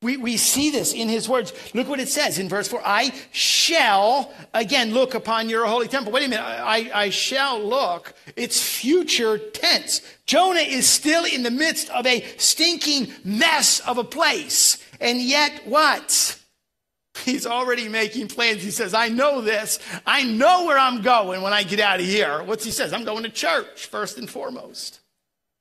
We, 0.00 0.16
we 0.16 0.36
see 0.36 0.70
this 0.70 0.92
in 0.92 1.08
his 1.08 1.28
words. 1.28 1.52
Look 1.74 1.88
what 1.88 1.98
it 1.98 2.08
says 2.08 2.38
in 2.38 2.48
verse 2.48 2.68
4 2.68 2.80
I 2.84 3.12
shall 3.32 4.32
again 4.54 4.94
look 4.94 5.14
upon 5.14 5.48
your 5.48 5.66
holy 5.66 5.88
temple. 5.88 6.12
Wait 6.12 6.24
a 6.24 6.28
minute. 6.28 6.44
I, 6.44 6.90
I 6.94 7.10
shall 7.10 7.60
look. 7.60 8.14
It's 8.36 8.62
future 8.62 9.38
tense. 9.38 10.02
Jonah 10.24 10.60
is 10.60 10.88
still 10.88 11.24
in 11.24 11.42
the 11.42 11.50
midst 11.50 11.90
of 11.90 12.06
a 12.06 12.24
stinking 12.36 13.12
mess 13.24 13.80
of 13.80 13.98
a 13.98 14.04
place. 14.04 14.78
And 15.00 15.20
yet, 15.20 15.62
what? 15.66 16.38
He's 17.24 17.46
already 17.46 17.88
making 17.88 18.28
plans. 18.28 18.62
He 18.62 18.70
says, 18.70 18.94
I 18.94 19.08
know 19.08 19.40
this. 19.40 19.80
I 20.06 20.22
know 20.22 20.64
where 20.64 20.78
I'm 20.78 21.02
going 21.02 21.42
when 21.42 21.52
I 21.52 21.64
get 21.64 21.80
out 21.80 21.98
of 21.98 22.06
here. 22.06 22.42
What's 22.44 22.64
he 22.64 22.70
says? 22.70 22.92
I'm 22.92 23.04
going 23.04 23.24
to 23.24 23.30
church, 23.30 23.86
first 23.86 24.16
and 24.18 24.30
foremost. 24.30 25.00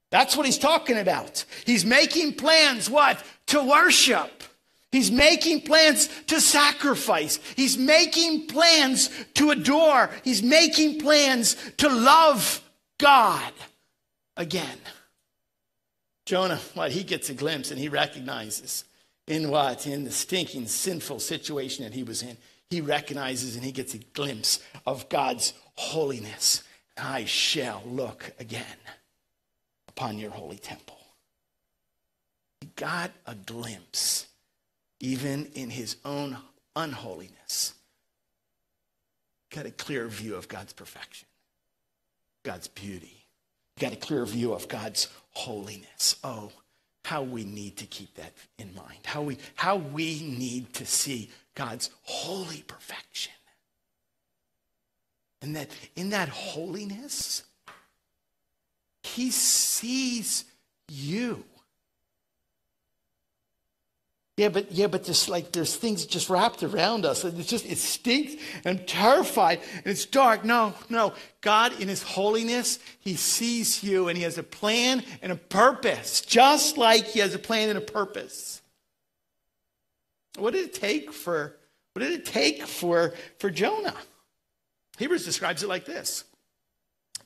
That's 0.09 0.37
what 0.37 0.45
he's 0.45 0.57
talking 0.57 0.97
about. 0.97 1.43
He's 1.65 1.85
making 1.85 2.35
plans, 2.35 2.89
what? 2.89 3.23
To 3.47 3.63
worship. 3.63 4.43
He's 4.91 5.11
making 5.11 5.61
plans 5.61 6.07
to 6.27 6.39
sacrifice. 6.39 7.39
He's 7.55 7.77
making 7.77 8.47
plans 8.47 9.09
to 9.35 9.51
adore. 9.51 10.09
He's 10.23 10.41
making 10.41 11.01
plans 11.01 11.57
to 11.77 11.89
love 11.89 12.61
God 12.97 13.51
again. 14.37 14.77
Jonah, 16.25 16.59
what? 16.73 16.91
He 16.91 17.03
gets 17.03 17.29
a 17.29 17.33
glimpse 17.33 17.71
and 17.71 17.79
he 17.79 17.89
recognizes 17.89 18.85
in 19.27 19.49
what? 19.49 19.87
In 19.87 20.05
the 20.05 20.11
stinking, 20.11 20.67
sinful 20.67 21.19
situation 21.19 21.83
that 21.83 21.93
he 21.93 22.03
was 22.03 22.23
in. 22.23 22.37
He 22.69 22.79
recognizes 22.79 23.55
and 23.55 23.63
he 23.63 23.73
gets 23.73 23.93
a 23.93 23.99
glimpse 23.99 24.59
of 24.85 25.09
God's 25.09 25.53
holiness. 25.75 26.63
I 26.97 27.25
shall 27.25 27.83
look 27.85 28.31
again 28.39 28.65
upon 29.97 30.19
your 30.19 30.29
holy 30.29 30.57
temple. 30.57 30.99
He 32.61 32.69
got 32.75 33.11
a 33.25 33.33
glimpse, 33.33 34.27
even 34.99 35.47
in 35.55 35.71
his 35.71 35.95
own 36.05 36.37
unholiness. 36.75 37.73
Got 39.49 39.65
a 39.65 39.71
clear 39.71 40.07
view 40.07 40.35
of 40.35 40.47
God's 40.47 40.73
perfection, 40.73 41.27
God's 42.43 42.67
beauty. 42.67 43.25
Got 43.79 43.93
a 43.93 43.95
clear 43.95 44.23
view 44.25 44.53
of 44.53 44.67
God's 44.67 45.07
holiness. 45.31 46.15
Oh, 46.23 46.51
how 47.03 47.23
we 47.23 47.43
need 47.43 47.77
to 47.77 47.87
keep 47.87 48.13
that 48.15 48.33
in 48.59 48.75
mind. 48.75 48.99
How 49.03 49.23
we, 49.23 49.37
how 49.55 49.77
we 49.77 50.21
need 50.21 50.73
to 50.73 50.85
see 50.85 51.31
God's 51.55 51.89
holy 52.03 52.61
perfection. 52.67 53.33
And 55.41 55.55
that 55.55 55.69
in 55.95 56.09
that 56.11 56.29
holiness, 56.29 57.43
he 59.07 59.31
sees 59.31 60.45
you. 60.89 61.43
Yeah, 64.37 64.49
but 64.49 64.71
yeah, 64.71 64.85
but 64.85 65.03
there's 65.03 65.27
like 65.27 65.51
there's 65.51 65.75
things 65.75 66.05
just 66.05 66.29
wrapped 66.29 66.61
around 66.61 67.05
us. 67.05 67.23
And 67.23 67.39
it's 67.39 67.49
just 67.49 67.65
it 67.65 67.79
stinks 67.79 68.35
and 68.63 68.79
I'm 68.79 68.85
terrified 68.85 69.59
and 69.77 69.87
it's 69.87 70.05
dark. 70.05 70.45
No, 70.45 70.75
no. 70.89 71.13
God 71.41 71.79
in 71.81 71.87
his 71.87 72.03
holiness, 72.03 72.77
he 72.99 73.15
sees 73.15 73.83
you 73.83 74.09
and 74.09 74.17
he 74.17 74.23
has 74.23 74.37
a 74.37 74.43
plan 74.43 75.03
and 75.23 75.31
a 75.31 75.35
purpose, 75.35 76.21
just 76.21 76.77
like 76.77 77.05
he 77.05 77.19
has 77.19 77.33
a 77.33 77.39
plan 77.39 77.69
and 77.69 77.79
a 77.79 77.81
purpose. 77.81 78.61
What 80.37 80.53
did 80.53 80.65
it 80.65 80.75
take 80.75 81.11
for 81.11 81.57
what 81.97 82.03
did 82.03 82.13
it 82.13 82.25
take 82.27 82.61
for, 82.61 83.15
for 83.39 83.49
Jonah? 83.49 83.95
Hebrews 84.99 85.25
describes 85.25 85.63
it 85.63 85.67
like 85.67 85.85
this. 85.85 86.25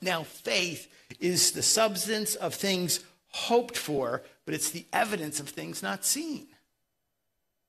Now, 0.02 0.24
faith 0.24 0.92
is 1.20 1.52
the 1.52 1.62
substance 1.62 2.34
of 2.34 2.54
things 2.54 3.00
hoped 3.28 3.78
for, 3.78 4.22
but 4.44 4.52
it's 4.52 4.70
the 4.70 4.84
evidence 4.92 5.40
of 5.40 5.48
things 5.48 5.82
not 5.82 6.04
seen. 6.04 6.48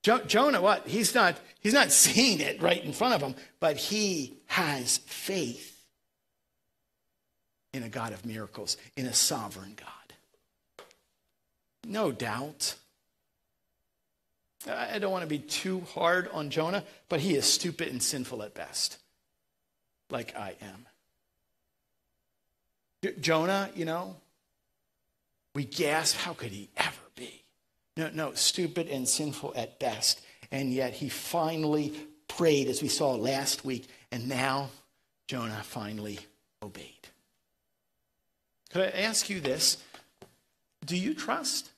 Jo- 0.02 0.26
Jonah, 0.26 0.62
what? 0.62 0.88
He's 0.88 1.16
not, 1.16 1.40
he's 1.60 1.74
not 1.74 1.92
seeing 1.94 2.42
it 2.42 2.62
right 2.62 2.84
in 2.84 2.92
front 2.92 3.14
of 3.14 3.22
him, 3.22 3.36
but 3.60 3.78
he 3.78 4.40
has 4.48 4.98
faith 4.98 5.70
in 7.72 7.84
a 7.84 7.90
God 7.90 8.14
of 8.14 8.26
miracles, 8.26 8.78
in 8.98 9.06
a 9.06 9.14
sovereign 9.14 9.76
God. 9.76 10.88
No 11.86 12.12
doubt. 12.12 12.76
I 14.68 14.98
don't 15.00 15.12
want 15.12 15.24
to 15.24 15.28
be 15.28 15.40
too 15.40 15.82
hard 15.94 16.30
on 16.32 16.50
Jonah, 16.50 16.86
but 17.10 17.20
he 17.20 17.36
is 17.36 17.46
stupid 17.46 17.90
and 17.90 18.02
sinful 18.02 18.44
at 18.44 18.54
best, 18.54 18.98
like 20.10 20.36
I 20.38 20.56
am. 20.62 20.86
Jonah, 23.20 23.70
you 23.76 23.86
know, 23.86 24.16
we 25.56 25.66
gasp, 25.66 26.18
how 26.18 26.34
could 26.34 26.52
he 26.52 26.70
ever 26.78 27.02
be? 27.16 27.44
No, 27.98 28.10
no, 28.14 28.34
stupid 28.34 28.88
and 28.88 29.08
sinful 29.08 29.54
at 29.56 29.80
best. 29.80 30.22
And 30.52 30.74
yet 30.74 30.94
he 30.94 31.10
finally 31.10 31.94
prayed, 32.28 32.68
as 32.68 32.82
we 32.82 32.88
saw 32.88 33.12
last 33.14 33.66
week, 33.66 33.88
and 34.12 34.28
now 34.28 34.70
Jonah 35.28 35.62
finally 35.64 36.20
obeyed. 36.62 37.08
Could 38.72 38.82
I 38.84 39.02
ask 39.02 39.30
you 39.30 39.40
this? 39.40 39.78
Do 40.86 40.98
you 40.98 41.14
trust? 41.14 41.70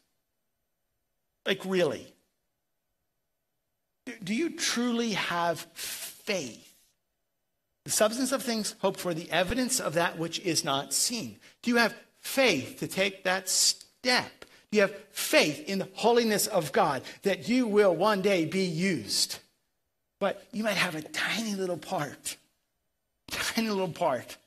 Like, 1.45 1.63
really? 1.65 2.07
Do 4.23 4.33
you 4.33 4.51
truly 4.51 5.11
have 5.11 5.59
faith 5.73 6.64
the 7.85 7.91
substance 7.91 8.31
of 8.31 8.43
things 8.43 8.75
hoped 8.79 8.99
for, 8.99 9.13
the 9.13 9.31
evidence 9.31 9.79
of 9.79 9.93
that 9.93 10.17
which 10.17 10.39
is 10.39 10.65
not 10.65 10.93
seen. 10.93 11.37
Do 11.61 11.71
you 11.71 11.77
have 11.77 11.95
faith 12.19 12.79
to 12.79 12.87
take 12.87 13.23
that 13.23 13.47
step? 13.47 14.45
Do 14.71 14.77
you 14.77 14.81
have 14.81 14.95
faith 15.11 15.63
in 15.69 15.79
the 15.79 15.87
holiness 15.93 16.47
of 16.47 16.71
God 16.71 17.03
that 17.21 17.47
you 17.47 17.67
will 17.67 17.95
one 17.95 18.21
day 18.21 18.45
be 18.45 18.65
used? 18.65 19.39
But 20.19 20.45
you 20.51 20.63
might 20.63 20.77
have 20.77 20.95
a 20.95 21.01
tiny 21.01 21.53
little 21.53 21.77
part, 21.77 22.37
tiny 23.29 23.69
little 23.69 23.89
part 23.89 24.37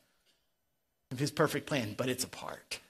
of 1.13 1.19
his 1.21 1.31
perfect 1.31 1.67
plan, 1.67 1.95
but 1.97 2.09
it's 2.09 2.25
a 2.25 2.29
part. 2.29 2.81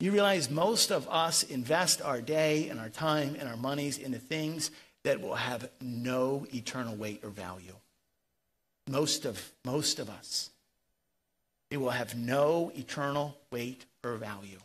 You 0.00 0.10
realize 0.10 0.50
most 0.50 0.90
of 0.90 1.08
us 1.08 1.44
invest 1.44 2.02
our 2.02 2.20
day 2.20 2.68
and 2.68 2.80
our 2.80 2.88
time 2.88 3.36
and 3.38 3.48
our 3.48 3.56
monies 3.56 3.98
into 3.98 4.18
things 4.18 4.72
that 5.04 5.20
will 5.20 5.36
have 5.36 5.70
no 5.80 6.44
eternal 6.52 6.96
weight 6.96 7.22
or 7.22 7.30
value. 7.30 7.76
Most 8.88 9.24
of, 9.24 9.52
most 9.64 9.98
of 9.98 10.10
us. 10.10 10.50
It 11.70 11.78
will 11.78 11.90
have 11.90 12.16
no 12.16 12.72
eternal 12.74 13.36
weight 13.50 13.86
or 14.04 14.16
value. 14.16 14.58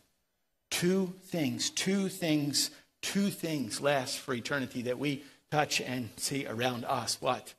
Two 0.70 1.14
things, 1.24 1.70
two 1.70 2.10
things, 2.10 2.72
two 3.02 3.30
things 3.30 3.80
last 3.80 4.20
for 4.20 4.34
eternity 4.34 4.82
that 4.84 5.00
we 5.00 5.24
touch 5.52 5.80
and 5.80 6.10
see 6.18 6.46
around 6.46 6.84
us. 6.86 7.22
What? 7.22 7.54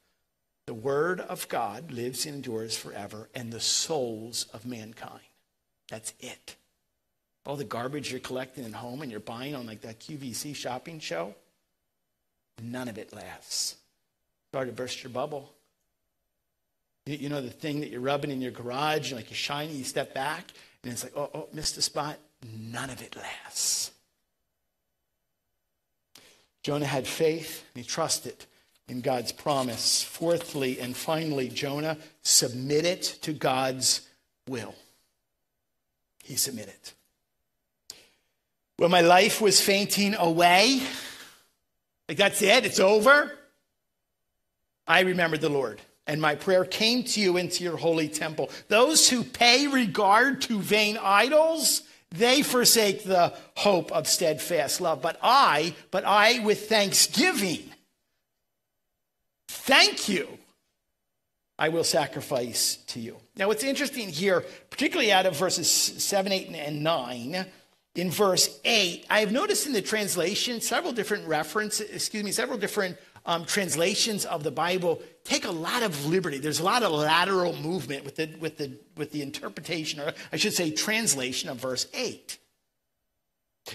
The 0.66 0.74
Word 0.74 1.20
of 1.20 1.48
God 1.48 1.90
lives 1.92 2.26
and 2.26 2.34
endures 2.34 2.76
forever, 2.76 3.30
and 3.34 3.50
the 3.50 3.60
souls 3.60 4.46
of 4.52 4.66
mankind. 4.66 5.22
That's 5.88 6.12
it. 6.20 6.56
All 7.46 7.56
the 7.56 7.64
garbage 7.64 8.10
you're 8.10 8.20
collecting 8.20 8.66
at 8.66 8.74
home 8.74 9.00
and 9.00 9.10
you're 9.10 9.20
buying 9.20 9.54
on 9.54 9.66
like 9.66 9.80
that 9.80 10.00
QVC 10.00 10.54
shopping 10.54 11.00
show, 11.00 11.34
none 12.62 12.88
of 12.88 12.98
it 12.98 13.14
lasts. 13.14 13.76
sorry 14.52 14.66
to 14.66 14.72
burst 14.72 15.02
your 15.02 15.10
bubble. 15.10 15.54
You 17.08 17.30
know, 17.30 17.40
the 17.40 17.48
thing 17.48 17.80
that 17.80 17.88
you're 17.88 18.02
rubbing 18.02 18.30
in 18.30 18.42
your 18.42 18.50
garage, 18.50 19.14
like 19.14 19.30
you're 19.30 19.36
shiny, 19.36 19.72
you 19.72 19.84
step 19.84 20.12
back, 20.12 20.44
and 20.82 20.92
it's 20.92 21.02
like, 21.02 21.16
oh, 21.16 21.30
oh, 21.32 21.48
missed 21.54 21.78
a 21.78 21.82
spot. 21.82 22.18
None 22.42 22.90
of 22.90 23.00
it 23.00 23.16
lasts. 23.16 23.92
Jonah 26.62 26.84
had 26.84 27.06
faith, 27.06 27.64
and 27.74 27.82
he 27.82 27.88
trusted 27.88 28.44
in 28.88 29.00
God's 29.00 29.32
promise. 29.32 30.02
Fourthly 30.02 30.80
and 30.80 30.94
finally, 30.94 31.48
Jonah 31.48 31.96
submitted 32.20 33.02
to 33.02 33.32
God's 33.32 34.06
will. 34.46 34.74
He 36.22 36.36
submitted. 36.36 36.92
When 38.76 38.90
my 38.90 39.00
life 39.00 39.40
was 39.40 39.62
fainting 39.62 40.14
away, 40.14 40.82
like 42.06 42.18
that's 42.18 42.42
it, 42.42 42.66
it's 42.66 42.80
over, 42.80 43.32
I 44.86 45.00
remembered 45.00 45.40
the 45.40 45.48
Lord 45.48 45.80
and 46.08 46.20
my 46.20 46.34
prayer 46.34 46.64
came 46.64 47.04
to 47.04 47.20
you 47.20 47.36
into 47.36 47.62
your 47.62 47.76
holy 47.76 48.08
temple. 48.08 48.50
Those 48.66 49.08
who 49.08 49.22
pay 49.22 49.68
regard 49.68 50.40
to 50.42 50.58
vain 50.58 50.98
idols 51.00 51.82
they 52.10 52.42
forsake 52.42 53.04
the 53.04 53.34
hope 53.54 53.92
of 53.92 54.06
steadfast 54.06 54.80
love. 54.80 55.02
But 55.02 55.18
I, 55.22 55.74
but 55.90 56.04
I 56.04 56.38
with 56.40 56.68
thanksgiving, 56.68 57.70
thank 59.48 60.08
you, 60.08 60.26
I 61.58 61.68
will 61.68 61.84
sacrifice 61.84 62.76
to 62.88 63.00
you. 63.00 63.16
Now, 63.36 63.48
what's 63.48 63.64
interesting 63.64 64.08
here, 64.08 64.44
particularly 64.70 65.12
out 65.12 65.26
of 65.26 65.36
verses 65.36 65.70
7, 65.70 66.32
8, 66.32 66.48
and 66.54 66.82
9, 66.82 67.46
in 67.94 68.10
verse 68.10 68.60
8, 68.64 69.06
I 69.10 69.20
have 69.20 69.32
noticed 69.32 69.66
in 69.66 69.72
the 69.72 69.82
translation 69.82 70.60
several 70.60 70.92
different 70.92 71.26
references, 71.26 71.90
excuse 71.90 72.22
me, 72.22 72.30
several 72.30 72.56
different 72.56 72.96
um, 73.28 73.44
translations 73.44 74.24
of 74.24 74.42
the 74.42 74.50
Bible 74.50 75.02
take 75.22 75.44
a 75.44 75.50
lot 75.50 75.82
of 75.82 76.06
liberty. 76.06 76.38
There's 76.38 76.60
a 76.60 76.64
lot 76.64 76.82
of 76.82 76.90
lateral 76.90 77.54
movement 77.54 78.04
with 78.04 78.16
the, 78.16 78.34
with 78.40 78.56
the, 78.56 78.72
with 78.96 79.12
the 79.12 79.20
interpretation, 79.20 80.00
or 80.00 80.12
I 80.32 80.36
should 80.36 80.54
say, 80.54 80.70
translation 80.70 81.50
of 81.50 81.58
verse 81.58 81.86
8. 81.92 82.38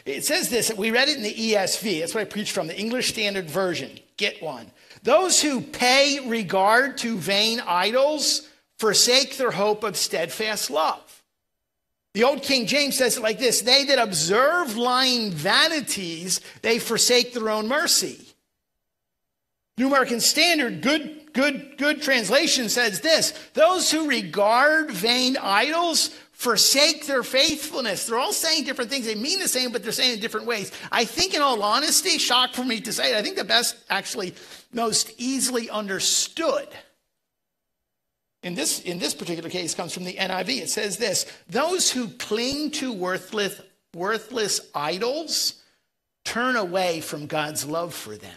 It 0.08 0.26
says 0.26 0.50
this, 0.50 0.74
we 0.74 0.89
read 0.89 1.08
it 1.08 1.18
in 1.18 1.24
the 1.24 1.34
ESV. 1.34 2.00
That's 2.00 2.16
what 2.16 2.22
I 2.22 2.26
preach 2.26 2.52
from, 2.52 2.66
the 2.66 2.78
English 2.78 3.10
Standard 3.10 3.48
Version. 3.48 4.00
Get 4.18 4.42
one. 4.42 4.72
Those 5.04 5.39
who 5.39 5.62
pay 5.62 6.28
regard 6.28 6.98
to 7.00 7.16
vain 7.16 7.60
idols 7.60 8.50
forsake 8.80 9.38
their 9.38 9.52
hope 9.52 9.84
of 9.84 9.96
steadfast 9.96 10.72
love. 10.72 11.24
The 12.16 12.24
old 12.24 12.42
King 12.42 12.66
James 12.66 12.98
says 12.98 13.18
it 13.18 13.24
like 13.24 13.38
this 13.38 13.62
They 13.62 13.86
that 13.86 14.00
observe 14.00 14.78
lying 14.78 15.32
vanities, 15.32 16.42
they 16.63 16.80
forsake 16.80 17.34
their 17.34 17.52
own 17.52 17.68
mercy. 17.68 18.33
New 19.78 19.88
American 19.88 20.20
Standard, 20.20 20.82
good, 20.82 21.34
good, 21.34 21.78
good 21.78 22.02
translation 22.02 22.70
says 22.70 23.02
this 23.02 23.32
Those 23.54 23.90
who 23.90 24.08
regard 24.08 24.92
vain 24.92 25.38
idols 25.38 26.10
forsake 26.32 27.08
their 27.08 27.24
faithfulness. 27.24 28.06
They're 28.06 28.20
all 28.20 28.34
saying 28.34 28.66
different 28.66 28.92
things. 28.92 29.06
They 29.06 29.16
mean 29.16 29.40
the 29.40 29.48
same, 29.48 29.72
but 29.72 29.82
they're 29.82 29.92
saying 29.92 30.14
in 30.14 30.20
different 30.20 30.46
ways. 30.46 30.72
I 30.92 31.06
think, 31.06 31.34
in 31.34 31.42
all 31.42 31.62
honesty, 31.64 32.18
shock 32.18 32.54
for 32.54 32.64
me 32.64 32.82
to 32.82 32.94
say 32.94 33.14
it, 33.14 33.18
I 33.18 33.24
think 33.24 33.38
the 33.38 33.44
best, 33.44 33.78
actually, 33.90 34.36
most 34.72 35.12
easily 35.18 35.70
understood 35.70 36.68
in 38.44 38.56
this, 38.56 38.82
in 38.82 39.00
this 39.00 39.14
particular 39.16 39.50
case 39.50 39.74
comes 39.74 39.94
from 39.94 40.04
the 40.04 40.14
NIV. 40.14 40.62
It 40.62 40.70
says 40.70 40.98
this 40.98 41.26
Those 41.50 41.92
who 41.92 42.10
cling 42.10 42.72
to 42.72 42.94
worthless, 42.94 43.60
worthless 43.96 44.60
idols 44.76 45.62
turn 46.26 46.58
away 46.58 47.02
from 47.02 47.26
God's 47.26 47.66
love 47.66 47.94
for 47.94 48.16
them. 48.18 48.36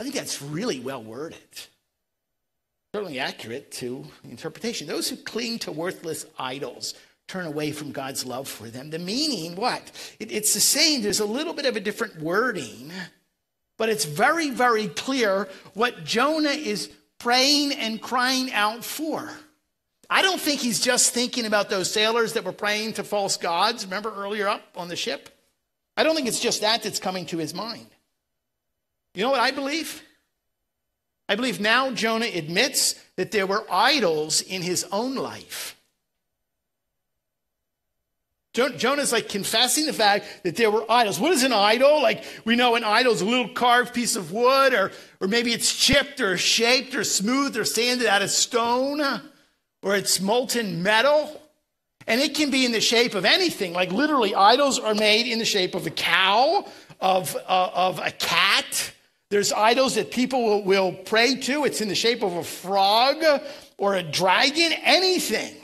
I 0.00 0.02
think 0.02 0.14
that's 0.14 0.40
really 0.40 0.80
well 0.80 1.02
worded. 1.02 1.38
Certainly 2.94 3.18
accurate 3.18 3.70
to 3.72 4.06
interpretation. 4.24 4.86
Those 4.86 5.10
who 5.10 5.16
cling 5.16 5.58
to 5.60 5.72
worthless 5.72 6.24
idols 6.38 6.94
turn 7.28 7.44
away 7.44 7.70
from 7.70 7.92
God's 7.92 8.24
love 8.24 8.48
for 8.48 8.70
them. 8.70 8.88
The 8.88 8.98
meaning, 8.98 9.56
what? 9.56 9.92
It, 10.18 10.32
it's 10.32 10.54
the 10.54 10.60
same. 10.60 11.02
There's 11.02 11.20
a 11.20 11.26
little 11.26 11.52
bit 11.52 11.66
of 11.66 11.76
a 11.76 11.80
different 11.80 12.18
wording, 12.18 12.90
but 13.76 13.90
it's 13.90 14.06
very, 14.06 14.48
very 14.48 14.88
clear 14.88 15.50
what 15.74 16.02
Jonah 16.02 16.48
is 16.48 16.90
praying 17.18 17.72
and 17.74 18.00
crying 18.00 18.50
out 18.54 18.82
for. 18.82 19.30
I 20.08 20.22
don't 20.22 20.40
think 20.40 20.62
he's 20.62 20.80
just 20.80 21.12
thinking 21.12 21.44
about 21.44 21.68
those 21.68 21.92
sailors 21.92 22.32
that 22.32 22.44
were 22.44 22.52
praying 22.52 22.94
to 22.94 23.04
false 23.04 23.36
gods, 23.36 23.84
remember 23.84 24.14
earlier 24.14 24.48
up 24.48 24.62
on 24.76 24.88
the 24.88 24.96
ship? 24.96 25.28
I 25.94 26.04
don't 26.04 26.16
think 26.16 26.26
it's 26.26 26.40
just 26.40 26.62
that 26.62 26.82
that's 26.84 27.00
coming 27.00 27.26
to 27.26 27.36
his 27.36 27.52
mind. 27.52 27.86
You 29.14 29.24
know 29.24 29.30
what 29.30 29.40
I 29.40 29.50
believe? 29.50 30.02
I 31.28 31.36
believe 31.36 31.60
now 31.60 31.90
Jonah 31.92 32.26
admits 32.26 32.94
that 33.16 33.30
there 33.30 33.46
were 33.46 33.64
idols 33.70 34.40
in 34.40 34.62
his 34.62 34.84
own 34.90 35.14
life. 35.14 35.76
Jonah's 38.52 39.12
like 39.12 39.28
confessing 39.28 39.86
the 39.86 39.92
fact 39.92 40.42
that 40.42 40.56
there 40.56 40.72
were 40.72 40.84
idols. 40.90 41.20
What 41.20 41.32
is 41.32 41.44
an 41.44 41.52
idol? 41.52 42.02
Like 42.02 42.24
we 42.44 42.56
know 42.56 42.74
an 42.74 42.82
idol 42.82 43.12
is 43.12 43.20
a 43.20 43.24
little 43.24 43.48
carved 43.48 43.94
piece 43.94 44.16
of 44.16 44.32
wood, 44.32 44.74
or, 44.74 44.90
or 45.20 45.28
maybe 45.28 45.52
it's 45.52 45.72
chipped 45.72 46.20
or 46.20 46.36
shaped 46.36 46.96
or 46.96 47.04
smoothed 47.04 47.56
or 47.56 47.64
sanded 47.64 48.08
out 48.08 48.22
of 48.22 48.30
stone, 48.30 49.00
or 49.82 49.94
it's 49.94 50.20
molten 50.20 50.82
metal. 50.82 51.40
And 52.08 52.20
it 52.20 52.34
can 52.34 52.50
be 52.50 52.64
in 52.64 52.72
the 52.72 52.80
shape 52.80 53.14
of 53.14 53.24
anything. 53.24 53.72
Like 53.72 53.92
literally, 53.92 54.34
idols 54.34 54.80
are 54.80 54.94
made 54.94 55.30
in 55.30 55.38
the 55.38 55.44
shape 55.44 55.76
of 55.76 55.86
a 55.86 55.90
cow, 55.90 56.66
of, 57.00 57.36
uh, 57.36 57.70
of 57.72 58.00
a 58.00 58.10
cat, 58.10 58.92
there's 59.30 59.52
idols 59.52 59.94
that 59.94 60.10
people 60.10 60.44
will, 60.44 60.64
will 60.64 60.92
pray 60.92 61.36
to. 61.36 61.64
It's 61.64 61.80
in 61.80 61.88
the 61.88 61.94
shape 61.94 62.22
of 62.22 62.34
a 62.34 62.42
frog 62.42 63.22
or 63.78 63.94
a 63.94 64.02
dragon, 64.02 64.72
anything. 64.82 65.54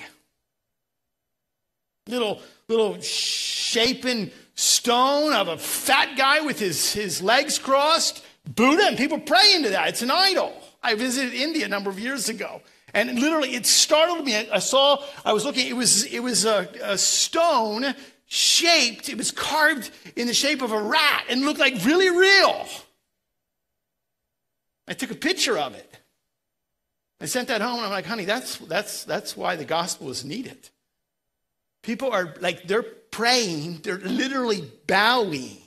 Little, 2.09 2.41
little 2.69 3.01
shapen 3.01 4.31
stone 4.55 5.33
of 5.33 5.49
a 5.49 5.59
fat 5.59 6.17
guy 6.17 6.41
with 6.41 6.61
his, 6.61 6.93
his 6.93 7.21
legs 7.21 7.59
crossed. 7.59 8.25
Buddha, 8.55 8.85
and 8.85 8.97
people 8.97 9.19
pray 9.19 9.55
into 9.55 9.71
that. 9.71 9.89
It's 9.89 10.03
an 10.03 10.13
idol. 10.13 10.53
I 10.83 10.95
visited 10.95 11.35
India 11.35 11.65
a 11.65 11.69
number 11.69 11.91
of 11.91 11.99
years 11.99 12.29
ago. 12.29 12.63
And 12.95 13.19
literally, 13.19 13.57
it 13.57 13.67
startled 13.67 14.25
me. 14.25 14.37
I 14.37 14.61
saw, 14.61 15.03
I 15.25 15.33
was 15.33 15.45
looking, 15.45 15.67
it 15.67 15.77
was, 15.77 16.05
it 16.05 16.21
was 16.21 16.45
a, 16.45 16.69
a 16.83 16.97
stone 16.97 17.95
shaped, 18.27 19.09
it 19.09 19.19
was 19.19 19.33
carved 19.33 19.91
in 20.15 20.29
the 20.29 20.35
shape 20.35 20.63
of 20.63 20.71
a 20.71 20.81
rat 20.81 21.25
and 21.29 21.45
looked 21.45 21.61
like 21.61 21.85
really 21.85 22.11
real. 22.11 22.67
I 24.89 24.95
took 24.95 25.11
a 25.11 25.17
picture 25.17 25.59
of 25.59 25.75
it. 25.75 25.99
I 27.21 27.27
sent 27.27 27.49
that 27.49 27.61
home 27.61 27.77
and 27.77 27.87
I'm 27.87 27.91
like, 27.91 28.07
honey, 28.07 28.25
that's, 28.25 28.59
that's, 28.59 29.05
that's 29.05 29.37
why 29.37 29.57
the 29.57 29.65
gospel 29.65 30.11
is 30.11 30.25
needed. 30.25 30.69
People 31.83 32.11
are 32.13 32.35
like, 32.41 32.67
they're 32.67 32.83
praying, 32.83 33.81
they're 33.83 33.99
literally 33.99 34.71
bowing 34.87 35.59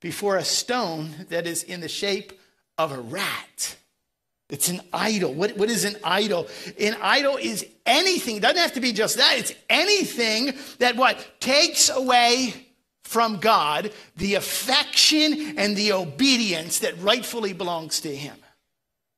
before 0.00 0.36
a 0.36 0.44
stone 0.44 1.10
that 1.28 1.46
is 1.46 1.62
in 1.62 1.80
the 1.80 1.88
shape 1.88 2.40
of 2.78 2.92
a 2.92 3.00
rat. 3.00 3.76
It's 4.48 4.68
an 4.68 4.80
idol. 4.92 5.32
What, 5.32 5.56
what 5.56 5.70
is 5.70 5.84
an 5.84 5.96
idol? 6.04 6.46
An 6.78 6.96
idol 7.00 7.36
is 7.36 7.66
anything. 7.86 8.36
It 8.36 8.42
doesn't 8.42 8.58
have 8.58 8.74
to 8.74 8.80
be 8.80 8.92
just 8.92 9.16
that. 9.16 9.38
It's 9.38 9.54
anything 9.70 10.54
that 10.78 10.96
what 10.96 11.40
takes 11.40 11.88
away 11.88 12.68
from 13.12 13.36
God 13.36 13.92
the 14.16 14.36
affection 14.36 15.58
and 15.58 15.76
the 15.76 15.92
obedience 15.92 16.78
that 16.78 16.98
rightfully 16.98 17.52
belongs 17.52 18.00
to 18.00 18.16
Him. 18.16 18.36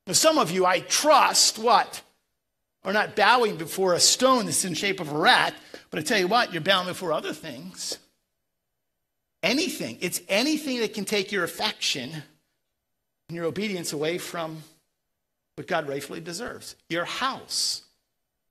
Now, 0.06 0.14
some 0.14 0.36
of 0.36 0.50
you, 0.50 0.66
I 0.66 0.80
trust, 0.80 1.58
what? 1.58 2.02
Are 2.84 2.92
not 2.92 3.16
bowing 3.16 3.56
before 3.56 3.94
a 3.94 4.00
stone 4.00 4.44
that's 4.44 4.64
in 4.64 4.74
shape 4.74 5.00
of 5.00 5.10
a 5.10 5.16
rat, 5.16 5.54
but 5.90 6.00
I 6.00 6.02
tell 6.02 6.18
you 6.18 6.28
what, 6.28 6.52
you're 6.52 6.60
bowing 6.60 6.88
before 6.88 7.12
other 7.12 7.32
things. 7.32 7.98
Anything. 9.42 9.96
It's 10.00 10.20
anything 10.28 10.80
that 10.80 10.92
can 10.92 11.04
take 11.04 11.30
your 11.30 11.44
affection 11.44 12.10
and 13.28 13.36
your 13.36 13.44
obedience 13.46 13.92
away 13.92 14.18
from 14.18 14.62
what 15.54 15.66
God 15.66 15.88
rightfully 15.88 16.20
deserves. 16.20 16.74
Your 16.90 17.04
house 17.04 17.83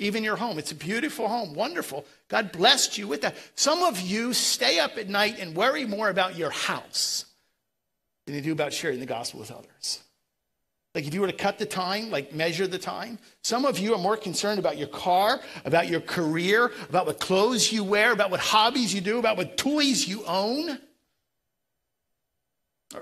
even 0.04 0.24
your 0.24 0.36
home. 0.36 0.58
It's 0.60 0.72
a 0.72 0.76
beautiful 0.76 1.28
home, 1.28 1.54
wonderful. 1.54 2.06
God 2.28 2.52
blessed 2.52 2.98
you 2.98 3.08
with 3.08 3.22
that. 3.22 3.36
Some 3.56 3.84
of 3.84 4.00
you 4.00 4.34
stay 4.34 4.80
up 4.80 4.98
at 4.98 5.10
night 5.10 5.40
and 5.40 5.56
worry 5.56 5.86
more 5.86 6.10
about 6.10 6.38
your 6.38 6.50
house 6.50 7.26
than 8.26 8.36
you 8.36 8.42
do 8.42 8.52
about 8.52 8.74
sharing 8.74 9.00
the 9.00 9.06
gospel 9.06 9.40
with 9.40 9.52
others. 9.52 10.02
Like 10.96 11.08
if 11.08 11.14
you 11.14 11.22
were 11.22 11.28
to 11.28 11.34
cut 11.34 11.58
the 11.58 11.66
time, 11.66 12.12
like 12.12 12.34
measure 12.34 12.68
the 12.68 12.78
time, 12.78 13.18
some 13.42 13.66
of 13.66 13.80
you 13.80 13.96
are 13.96 13.98
more 13.98 14.16
concerned 14.16 14.60
about 14.60 14.78
your 14.78 14.90
car, 14.90 15.42
about 15.66 15.88
your 15.88 16.02
career, 16.02 16.72
about 16.88 17.08
what 17.08 17.20
clothes 17.20 17.72
you 17.72 17.84
wear, 17.84 18.12
about 18.12 18.30
what 18.30 18.40
hobbies 18.40 18.94
you 18.94 19.02
do, 19.02 19.18
about 19.18 19.36
what 19.36 19.58
toys 19.58 20.08
you 20.08 20.24
own. 20.26 20.78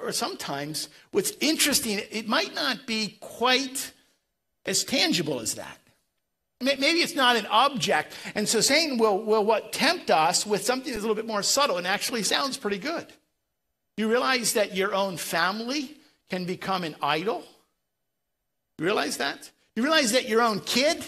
Or 0.02 0.14
sometimes 0.14 0.88
what's 1.12 1.34
interesting, 1.42 2.00
it 2.12 2.30
might 2.30 2.56
not 2.56 2.88
be 2.88 3.18
quite 3.20 3.92
as 4.66 4.86
tangible 4.86 5.42
as 5.42 5.56
that. 5.56 5.81
Maybe 6.62 7.00
it's 7.00 7.15
not 7.15 7.36
an 7.36 7.47
object. 7.47 8.13
And 8.36 8.47
so 8.47 8.62
Satan 8.62 8.97
will, 8.97 9.21
will 9.21 9.43
what 9.43 9.74
tempt 9.74 10.12
us 10.12 10.45
with 10.45 10.63
something 10.63 10.91
that's 10.91 11.04
a 11.04 11.08
little 11.08 11.15
bit 11.15 11.28
more 11.28 11.43
subtle 11.43 11.78
and 11.78 11.88
actually 11.88 12.24
sounds 12.24 12.58
pretty 12.58 12.78
good. 12.78 13.08
You 13.97 14.10
realize 14.10 14.54
that 14.54 14.76
your 14.76 14.93
own 14.93 15.17
family 15.17 15.97
can 16.30 16.45
become 16.45 16.84
an 16.84 16.95
idol? 17.02 17.43
You 18.78 18.86
realize 18.86 19.17
that? 19.17 19.50
You 19.76 19.83
realize 19.83 20.13
that 20.13 20.27
your 20.27 20.42
own 20.42 20.60
kid? 20.60 21.04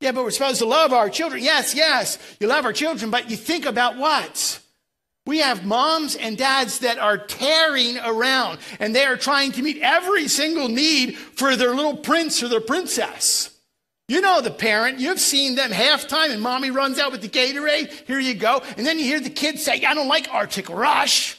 Yeah, 0.00 0.12
but 0.12 0.24
we're 0.24 0.30
supposed 0.30 0.58
to 0.58 0.66
love 0.66 0.92
our 0.92 1.08
children. 1.08 1.42
Yes, 1.42 1.74
yes, 1.74 2.18
you 2.40 2.48
love 2.48 2.64
our 2.64 2.72
children, 2.72 3.10
but 3.10 3.30
you 3.30 3.36
think 3.36 3.66
about 3.66 3.96
what? 3.96 4.60
We 5.24 5.38
have 5.38 5.64
moms 5.64 6.16
and 6.16 6.36
dads 6.36 6.80
that 6.80 6.98
are 6.98 7.16
tearing 7.16 7.98
around 7.98 8.58
and 8.80 8.94
they 8.94 9.04
are 9.04 9.16
trying 9.16 9.52
to 9.52 9.62
meet 9.62 9.78
every 9.80 10.26
single 10.26 10.68
need 10.68 11.16
for 11.16 11.54
their 11.54 11.74
little 11.74 11.96
prince 11.96 12.42
or 12.42 12.48
their 12.48 12.60
princess. 12.60 13.51
You 14.12 14.20
know 14.20 14.42
the 14.42 14.50
parent, 14.50 15.00
you've 15.00 15.18
seen 15.18 15.54
them 15.54 15.70
halftime 15.70 16.32
and 16.32 16.42
mommy 16.42 16.70
runs 16.70 16.98
out 16.98 17.12
with 17.12 17.22
the 17.22 17.30
Gatorade. 17.30 17.90
Here 18.06 18.20
you 18.20 18.34
go. 18.34 18.62
And 18.76 18.86
then 18.86 18.98
you 18.98 19.06
hear 19.06 19.20
the 19.20 19.30
kids 19.30 19.62
say, 19.62 19.82
I 19.86 19.94
don't 19.94 20.06
like 20.06 20.28
Arctic 20.30 20.68
Rush. 20.68 21.38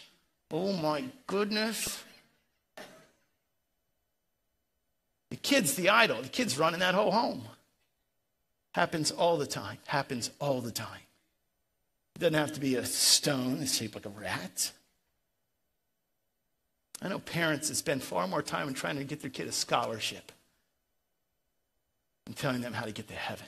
Oh 0.50 0.74
my 0.74 1.04
goodness. 1.28 2.04
The 5.30 5.36
kid's 5.36 5.76
the 5.76 5.90
idol. 5.90 6.24
The 6.24 6.30
kid's 6.30 6.58
running 6.58 6.80
that 6.80 6.96
whole 6.96 7.12
home. 7.12 7.44
Happens 8.72 9.12
all 9.12 9.38
the 9.38 9.46
time. 9.46 9.78
Happens 9.86 10.32
all 10.40 10.60
the 10.60 10.72
time. 10.72 11.06
It 12.16 12.22
doesn't 12.22 12.34
have 12.34 12.54
to 12.54 12.60
be 12.60 12.74
a 12.74 12.86
stone 12.86 13.60
that's 13.60 13.76
shaped 13.76 13.94
like 13.94 14.08
a 14.08 14.10
rat. 14.10 14.72
I 17.04 17.10
know 17.10 17.20
parents 17.20 17.70
that 17.70 17.76
spend 17.76 18.02
far 18.02 18.28
more 18.28 18.42
time 18.42 18.68
in 18.68 18.74
trying 18.74 18.98
to 18.98 19.04
get 19.04 19.22
their 19.22 19.30
kid 19.30 19.48
a 19.48 19.52
scholarship 19.52 20.32
than 22.26 22.34
telling 22.36 22.62
them 22.62 22.74
how 22.74 22.86
to 22.86 22.92
get 22.92 23.08
to 23.08 23.14
heaven. 23.14 23.48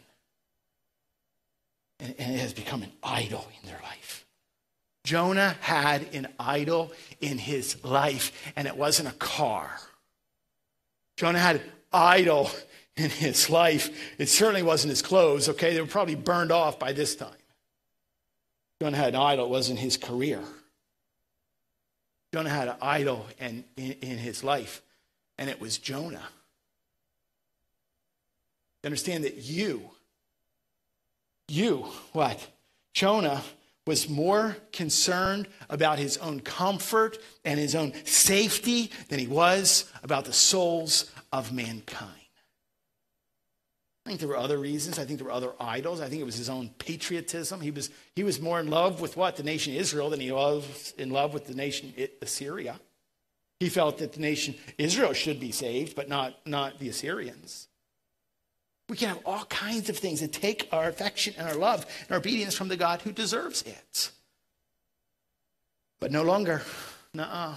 And, 1.99 2.15
and 2.17 2.35
it 2.35 2.39
has 2.39 2.53
become 2.53 2.83
an 2.83 2.91
idol 3.03 3.47
in 3.61 3.69
their 3.69 3.79
life. 3.81 4.25
Jonah 5.05 5.55
had 5.61 6.13
an 6.13 6.27
idol 6.39 6.91
in 7.21 7.37
his 7.37 7.83
life, 7.83 8.51
and 8.55 8.67
it 8.67 8.75
wasn't 8.75 9.07
a 9.07 9.13
car. 9.13 9.69
Jonah 11.15 11.39
had 11.39 11.57
an 11.57 11.61
idol 11.93 12.49
in 12.97 13.09
his 13.09 13.49
life. 13.49 13.89
It 14.17 14.29
certainly 14.29 14.63
wasn't 14.63 14.89
his 14.89 15.01
clothes, 15.01 15.47
okay? 15.49 15.73
They 15.73 15.81
were 15.81 15.87
probably 15.87 16.15
burned 16.15 16.51
off 16.51 16.79
by 16.79 16.91
this 16.91 17.15
time. 17.15 17.29
Jonah 18.81 18.97
had 18.97 19.09
an 19.09 19.21
idol, 19.21 19.45
it 19.45 19.49
wasn't 19.49 19.79
his 19.79 19.95
career. 19.95 20.41
Jonah 22.33 22.49
had 22.49 22.67
an 22.67 22.75
idol 22.81 23.25
in, 23.39 23.63
in, 23.77 23.91
in 24.01 24.17
his 24.17 24.43
life, 24.43 24.81
and 25.37 25.49
it 25.49 25.61
was 25.61 25.77
Jonah. 25.77 26.27
Understand 28.85 29.23
that 29.23 29.37
you, 29.37 29.89
you, 31.47 31.87
what? 32.13 32.47
Jonah 32.93 33.43
was 33.87 34.07
more 34.09 34.57
concerned 34.71 35.47
about 35.69 35.99
his 35.99 36.17
own 36.17 36.39
comfort 36.39 37.17
and 37.43 37.59
his 37.59 37.75
own 37.75 37.93
safety 38.05 38.91
than 39.09 39.19
he 39.19 39.27
was 39.27 39.91
about 40.03 40.25
the 40.25 40.33
souls 40.33 41.11
of 41.31 41.51
mankind. 41.51 42.11
I 44.05 44.09
think 44.09 44.19
there 44.19 44.29
were 44.29 44.37
other 44.37 44.59
reasons. 44.59 44.99
I 44.99 45.05
think 45.05 45.17
there 45.17 45.27
were 45.27 45.33
other 45.33 45.53
idols. 45.59 45.99
I 45.99 46.07
think 46.07 46.21
it 46.21 46.25
was 46.25 46.37
his 46.37 46.49
own 46.49 46.69
patriotism. 46.77 47.61
He 47.61 47.71
was, 47.71 47.89
he 48.15 48.23
was 48.23 48.39
more 48.39 48.59
in 48.59 48.69
love 48.69 49.01
with 49.01 49.17
what? 49.17 49.35
The 49.35 49.43
nation 49.43 49.73
Israel 49.73 50.11
than 50.11 50.19
he 50.19 50.31
was 50.31 50.93
in 50.97 51.09
love 51.09 51.33
with 51.33 51.47
the 51.47 51.55
nation 51.55 51.91
Assyria. 52.21 52.79
He 53.59 53.69
felt 53.69 53.97
that 53.97 54.13
the 54.13 54.19
nation 54.19 54.53
Israel 54.77 55.13
should 55.13 55.39
be 55.39 55.51
saved, 55.51 55.95
but 55.95 56.07
not, 56.07 56.35
not 56.45 56.77
the 56.77 56.89
Assyrians. 56.89 57.67
We 58.87 58.97
can 58.97 59.09
have 59.09 59.19
all 59.25 59.45
kinds 59.45 59.89
of 59.89 59.97
things 59.97 60.21
that 60.21 60.31
take 60.31 60.69
our 60.71 60.87
affection 60.87 61.33
and 61.37 61.47
our 61.47 61.55
love 61.55 61.85
and 62.01 62.11
our 62.11 62.17
obedience 62.17 62.55
from 62.55 62.67
the 62.67 62.77
God 62.77 63.01
who 63.01 63.11
deserves 63.11 63.63
it. 63.63 64.11
But 65.99 66.11
no 66.11 66.23
longer. 66.23 66.61
Nuh-uh. 67.13 67.55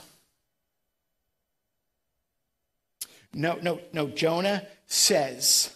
No, 3.34 3.58
no, 3.60 3.80
no. 3.92 4.08
Jonah 4.08 4.66
says, 4.86 5.74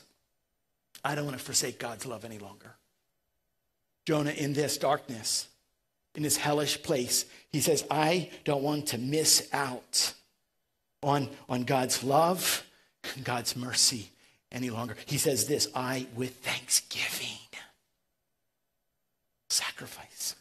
I 1.04 1.14
don't 1.14 1.26
want 1.26 1.36
to 1.36 1.44
forsake 1.44 1.78
God's 1.78 2.06
love 2.06 2.24
any 2.24 2.38
longer. 2.38 2.74
Jonah, 4.06 4.30
in 4.30 4.54
this 4.54 4.78
darkness, 4.78 5.48
in 6.14 6.22
this 6.22 6.38
hellish 6.38 6.82
place, 6.82 7.26
he 7.50 7.60
says, 7.60 7.84
I 7.90 8.30
don't 8.44 8.62
want 8.62 8.86
to 8.88 8.98
miss 8.98 9.48
out 9.52 10.14
on, 11.02 11.28
on 11.48 11.64
God's 11.64 12.02
love 12.02 12.64
and 13.14 13.24
God's 13.24 13.54
mercy 13.54 14.10
any 14.52 14.70
longer. 14.70 14.96
He 15.06 15.18
says 15.18 15.46
this 15.46 15.68
I, 15.74 16.06
with 16.14 16.36
thanksgiving, 16.36 17.38
sacrifice. 19.48 20.36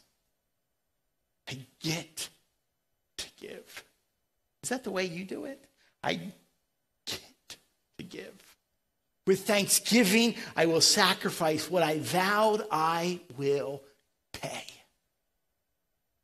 I 1.49 1.57
get 1.79 2.29
to 3.17 3.27
give. 3.39 3.83
Is 4.63 4.69
that 4.69 4.83
the 4.83 4.91
way 4.91 5.05
you 5.05 5.25
do 5.25 5.45
it? 5.45 5.63
I 6.03 6.15
get 7.05 7.57
to 7.97 8.03
give. 8.03 8.33
With 9.27 9.45
thanksgiving, 9.45 10.35
I 10.55 10.65
will 10.65 10.81
sacrifice 10.81 11.69
what 11.69 11.83
I 11.83 11.99
vowed 11.99 12.65
I 12.71 13.19
will 13.37 13.81
pay. 14.33 14.65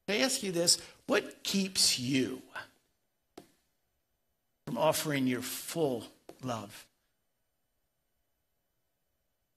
I 0.10 0.18
ask 0.18 0.42
you 0.42 0.52
this 0.52 0.80
what 1.06 1.44
keeps 1.44 2.00
you 2.00 2.42
from 4.66 4.78
offering 4.78 5.28
your 5.28 5.42
full 5.42 6.06
love 6.44 6.87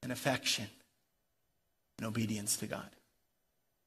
and 0.03 0.13
affection 0.13 0.67
and 1.99 2.07
obedience 2.07 2.57
to 2.59 2.67
God? 2.67 2.89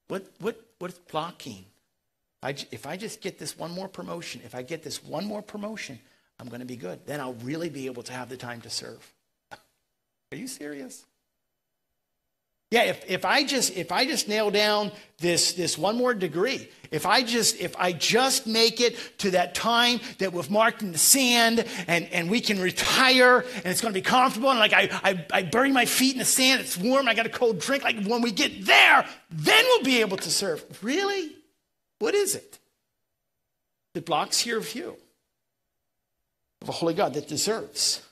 What, 0.08 0.26
what, 0.40 0.60
what's 0.78 0.98
blocking? 0.98 1.64
I, 2.42 2.54
if 2.70 2.86
I 2.86 2.96
just 2.96 3.20
get 3.20 3.38
this 3.38 3.58
one 3.58 3.70
more 3.70 3.88
promotion, 3.88 4.42
if 4.44 4.54
I 4.54 4.62
get 4.62 4.82
this 4.82 5.02
one 5.02 5.24
more 5.24 5.42
promotion, 5.42 5.98
I'm 6.38 6.48
going 6.48 6.60
to 6.60 6.66
be 6.66 6.76
good. 6.76 7.06
Then 7.06 7.20
I'll 7.20 7.34
really 7.34 7.70
be 7.70 7.86
able 7.86 8.02
to 8.04 8.12
have 8.12 8.28
the 8.28 8.36
time 8.36 8.60
to 8.62 8.70
serve. 8.70 9.12
Are 9.52 10.36
you 10.36 10.46
serious? 10.46 11.06
Yeah, 12.74 12.86
if, 12.86 13.08
if 13.08 13.24
I 13.24 13.44
just 13.44 13.76
if 13.76 13.92
I 13.92 14.04
just 14.04 14.26
nail 14.26 14.50
down 14.50 14.90
this 15.18 15.52
this 15.52 15.78
one 15.78 15.96
more 15.96 16.12
degree, 16.12 16.68
if 16.90 17.06
I 17.06 17.22
just 17.22 17.60
if 17.60 17.76
I 17.78 17.92
just 17.92 18.48
make 18.48 18.80
it 18.80 18.98
to 19.18 19.30
that 19.30 19.54
time 19.54 20.00
that 20.18 20.32
we've 20.32 20.50
marked 20.50 20.82
in 20.82 20.90
the 20.90 20.98
sand 20.98 21.64
and, 21.86 22.06
and 22.06 22.28
we 22.28 22.40
can 22.40 22.60
retire 22.60 23.44
and 23.58 23.66
it's 23.66 23.80
gonna 23.80 23.94
be 23.94 24.02
comfortable 24.02 24.50
and 24.50 24.58
like 24.58 24.72
I, 24.72 24.88
I, 25.04 25.24
I 25.32 25.42
bury 25.44 25.70
my 25.70 25.84
feet 25.84 26.14
in 26.14 26.18
the 26.18 26.24
sand, 26.24 26.62
it's 26.62 26.76
warm, 26.76 27.06
I 27.06 27.14
got 27.14 27.26
a 27.26 27.28
cold 27.28 27.60
drink, 27.60 27.84
like 27.84 28.04
when 28.06 28.22
we 28.22 28.32
get 28.32 28.66
there, 28.66 29.06
then 29.30 29.64
we'll 29.66 29.84
be 29.84 30.00
able 30.00 30.16
to 30.16 30.28
serve. 30.28 30.64
Really? 30.82 31.30
What 32.00 32.16
is 32.16 32.34
it? 32.34 32.58
That 33.92 34.04
blocks 34.04 34.44
your 34.44 34.58
view 34.58 34.96
of 36.60 36.68
a 36.68 36.72
holy 36.72 36.94
God 36.94 37.14
that 37.14 37.28
deserves 37.28 38.02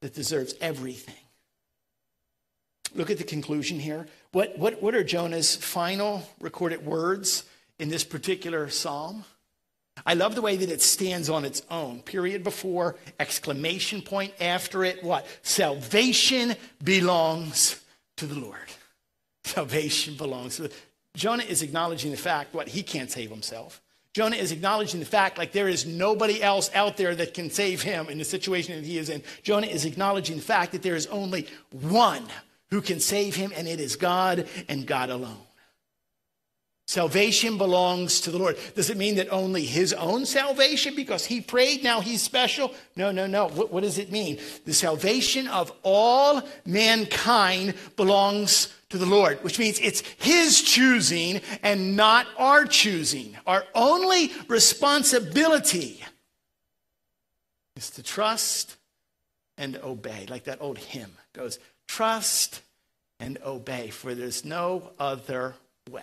that 0.00 0.14
deserves 0.14 0.56
everything. 0.60 1.23
Look 2.94 3.10
at 3.10 3.18
the 3.18 3.24
conclusion 3.24 3.80
here. 3.80 4.06
What, 4.32 4.58
what, 4.58 4.82
what 4.82 4.94
are 4.94 5.04
Jonah's 5.04 5.56
final 5.56 6.28
recorded 6.40 6.86
words 6.86 7.44
in 7.78 7.88
this 7.88 8.04
particular 8.04 8.68
psalm? 8.68 9.24
I 10.06 10.14
love 10.14 10.34
the 10.34 10.42
way 10.42 10.56
that 10.56 10.70
it 10.70 10.82
stands 10.82 11.28
on 11.30 11.44
its 11.44 11.62
own. 11.70 12.02
Period 12.02 12.42
before, 12.42 12.96
exclamation 13.18 14.02
point 14.02 14.34
after 14.40 14.84
it. 14.84 15.02
What? 15.02 15.26
Salvation 15.42 16.56
belongs 16.82 17.80
to 18.16 18.26
the 18.26 18.38
Lord. 18.38 18.58
Salvation 19.44 20.16
belongs 20.16 20.56
to 20.56 20.62
the 20.62 20.72
Jonah 21.16 21.44
is 21.44 21.62
acknowledging 21.62 22.10
the 22.10 22.16
fact 22.16 22.54
what 22.54 22.68
he 22.68 22.82
can't 22.82 23.10
save 23.10 23.30
himself. 23.30 23.80
Jonah 24.14 24.36
is 24.36 24.52
acknowledging 24.52 25.00
the 25.00 25.06
fact 25.06 25.38
like 25.38 25.52
there 25.52 25.68
is 25.68 25.86
nobody 25.86 26.42
else 26.42 26.70
out 26.74 26.96
there 26.96 27.14
that 27.14 27.34
can 27.34 27.50
save 27.50 27.82
him 27.82 28.08
in 28.08 28.18
the 28.18 28.24
situation 28.24 28.76
that 28.76 28.84
he 28.84 28.98
is 28.98 29.08
in. 29.08 29.22
Jonah 29.42 29.66
is 29.66 29.84
acknowledging 29.84 30.36
the 30.36 30.42
fact 30.42 30.72
that 30.72 30.82
there 30.82 30.94
is 30.94 31.06
only 31.08 31.46
one 31.70 32.24
who 32.74 32.82
can 32.82 32.98
save 32.98 33.36
him, 33.36 33.52
and 33.54 33.68
it 33.68 33.78
is 33.78 33.94
God 33.94 34.48
and 34.68 34.84
God 34.84 35.08
alone. 35.08 35.38
Salvation 36.88 37.56
belongs 37.56 38.20
to 38.22 38.32
the 38.32 38.36
Lord. 38.36 38.58
Does 38.74 38.90
it 38.90 38.96
mean 38.96 39.14
that 39.14 39.30
only 39.30 39.64
his 39.64 39.92
own 39.92 40.26
salvation 40.26 40.96
because 40.96 41.24
he 41.24 41.40
prayed, 41.40 41.84
now 41.84 42.00
he's 42.00 42.20
special? 42.20 42.74
No, 42.96 43.12
no, 43.12 43.28
no. 43.28 43.46
What, 43.46 43.72
what 43.72 43.84
does 43.84 43.98
it 43.98 44.10
mean? 44.10 44.40
The 44.64 44.74
salvation 44.74 45.46
of 45.46 45.72
all 45.84 46.42
mankind 46.66 47.74
belongs 47.94 48.74
to 48.88 48.98
the 48.98 49.06
Lord, 49.06 49.42
which 49.44 49.60
means 49.60 49.78
it's 49.78 50.00
His 50.18 50.60
choosing 50.60 51.42
and 51.62 51.96
not 51.96 52.26
our 52.36 52.64
choosing. 52.64 53.36
Our 53.46 53.64
only 53.74 54.32
responsibility 54.48 56.02
is 57.76 57.90
to 57.90 58.02
trust 58.02 58.76
and 59.56 59.76
obey, 59.76 60.26
like 60.28 60.44
that 60.44 60.60
old 60.60 60.78
hymn 60.78 61.12
goes 61.32 61.58
trust 61.86 62.60
and 63.20 63.38
obey, 63.44 63.90
for 63.90 64.14
there's 64.14 64.44
no 64.44 64.90
other 64.98 65.54
way. 65.90 66.02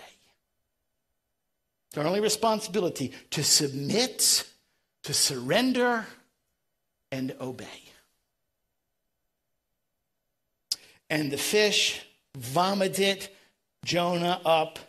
It's 1.90 1.98
our 1.98 2.06
only 2.06 2.22
responsibility 2.22 3.12
to 3.32 3.44
submit, 3.44 4.48
to 5.04 5.14
surrender, 5.14 6.06
and 7.12 7.36
obey. 7.42 7.66
And 11.10 11.30
the 11.30 11.38
fish 11.38 12.06
vomited 12.38 13.28
Jonah 13.84 14.40
up 14.46 14.80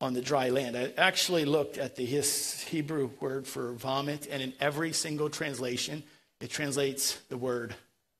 on 0.00 0.12
the 0.12 0.20
dry 0.20 0.48
land. 0.48 0.76
I 0.76 0.92
actually 0.98 1.44
looked 1.44 1.78
at 1.78 1.94
the 1.94 2.04
Hebrew 2.04 3.10
word 3.20 3.46
for 3.46 3.72
vomit, 3.72 4.26
and 4.28 4.42
in 4.42 4.52
every 4.58 4.92
single 4.92 5.30
translation, 5.30 6.02
it 6.40 6.50
translates 6.50 7.20
the 7.28 7.36
word 7.38 7.76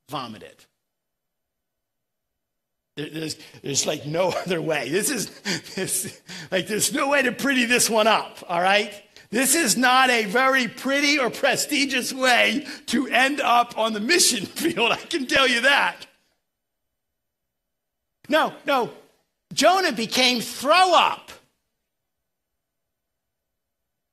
vomited. 0.08 0.64
There's, 2.96 3.36
there's 3.62 3.86
like 3.86 4.06
no 4.06 4.28
other 4.46 4.62
way. 4.62 4.88
This 4.88 5.10
is 5.10 5.30
this, 5.74 6.20
like 6.50 6.66
there's 6.66 6.92
no 6.92 7.08
way 7.08 7.22
to 7.22 7.32
pretty 7.32 7.64
this 7.64 7.90
one 7.90 8.06
up, 8.06 8.44
all 8.48 8.60
right? 8.60 8.92
This 9.30 9.56
is 9.56 9.76
not 9.76 10.10
a 10.10 10.26
very 10.26 10.68
pretty 10.68 11.18
or 11.18 11.28
prestigious 11.28 12.12
way 12.12 12.66
to 12.86 13.08
end 13.08 13.40
up 13.40 13.76
on 13.76 13.92
the 13.92 14.00
mission 14.00 14.46
field, 14.46 14.92
I 14.92 14.96
can 14.96 15.26
tell 15.26 15.48
you 15.48 15.62
that. 15.62 16.06
No, 18.28 18.54
no. 18.64 18.90
Jonah 19.52 19.92
became 19.92 20.40
throw 20.40 20.94
up. 20.94 21.30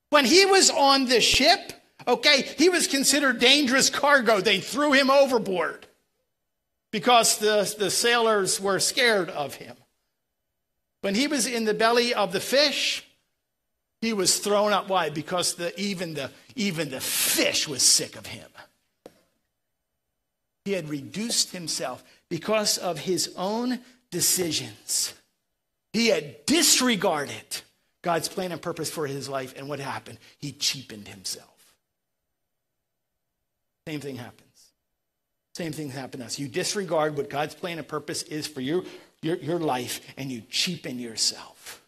When 0.10 0.26
he 0.26 0.46
was 0.46 0.70
on 0.70 1.06
the 1.06 1.22
ship, 1.22 1.72
okay, 2.08 2.42
he 2.58 2.68
was 2.70 2.88
considered 2.88 3.40
dangerous 3.40 3.90
cargo. 3.90 4.42
They 4.42 4.60
threw 4.60 4.92
him 4.92 5.10
overboard. 5.10 5.88
Because 6.92 7.38
the, 7.38 7.74
the 7.78 7.90
sailors 7.90 8.60
were 8.60 8.80
scared 8.80 9.30
of 9.30 9.56
him. 9.56 9.76
When 11.02 11.16
he 11.16 11.28
was 11.28 11.48
in 11.48 11.66
the 11.66 11.74
belly 11.74 12.14
of 12.14 12.32
the 12.32 12.40
fish, 12.40 13.06
he 14.02 14.14
was 14.14 14.40
thrown 14.40 14.74
up. 14.74 14.88
Why? 14.90 15.10
Because 15.10 15.56
the, 15.56 15.78
even, 15.80 16.14
the, 16.14 16.32
even 16.56 16.90
the 16.90 17.00
fish 17.00 17.68
was 17.68 17.82
sick 17.82 18.16
of 18.16 18.28
him. 18.28 18.48
He 20.66 20.74
had 20.74 20.90
reduced 20.90 21.52
himself 21.52 22.04
because 22.30 22.78
of 22.78 23.00
his 23.00 23.34
own 23.36 23.80
decisions. 24.12 25.14
He 25.94 26.08
had 26.08 26.46
disregarded 26.46 27.62
God's 28.02 28.28
plan 28.28 28.52
and 28.52 28.62
purpose 28.62 28.90
for 28.90 29.08
his 29.08 29.28
life. 29.28 29.54
And 29.58 29.68
what 29.68 29.80
happened? 29.80 30.20
He 30.38 30.52
cheapened 30.52 31.08
himself. 31.08 31.48
Same 33.88 34.00
thing 34.00 34.18
happens. 34.18 34.51
Same 35.54 35.74
thing 35.74 35.90
happened 35.90 36.22
to 36.22 36.28
us. 36.28 36.40
You 36.40 36.48
disregard 36.48 37.18
what 37.18 37.30
God's 37.30 37.56
plan 37.56 37.78
and 37.78 37.88
purpose 37.88 38.24
is 38.24 38.48
for 38.48 38.62
your, 38.62 38.84
your, 39.22 39.36
your 39.38 39.60
life 39.60 40.02
and 40.18 40.32
you 40.32 40.44
cheapen 40.50 40.98
yourself. 40.98 41.82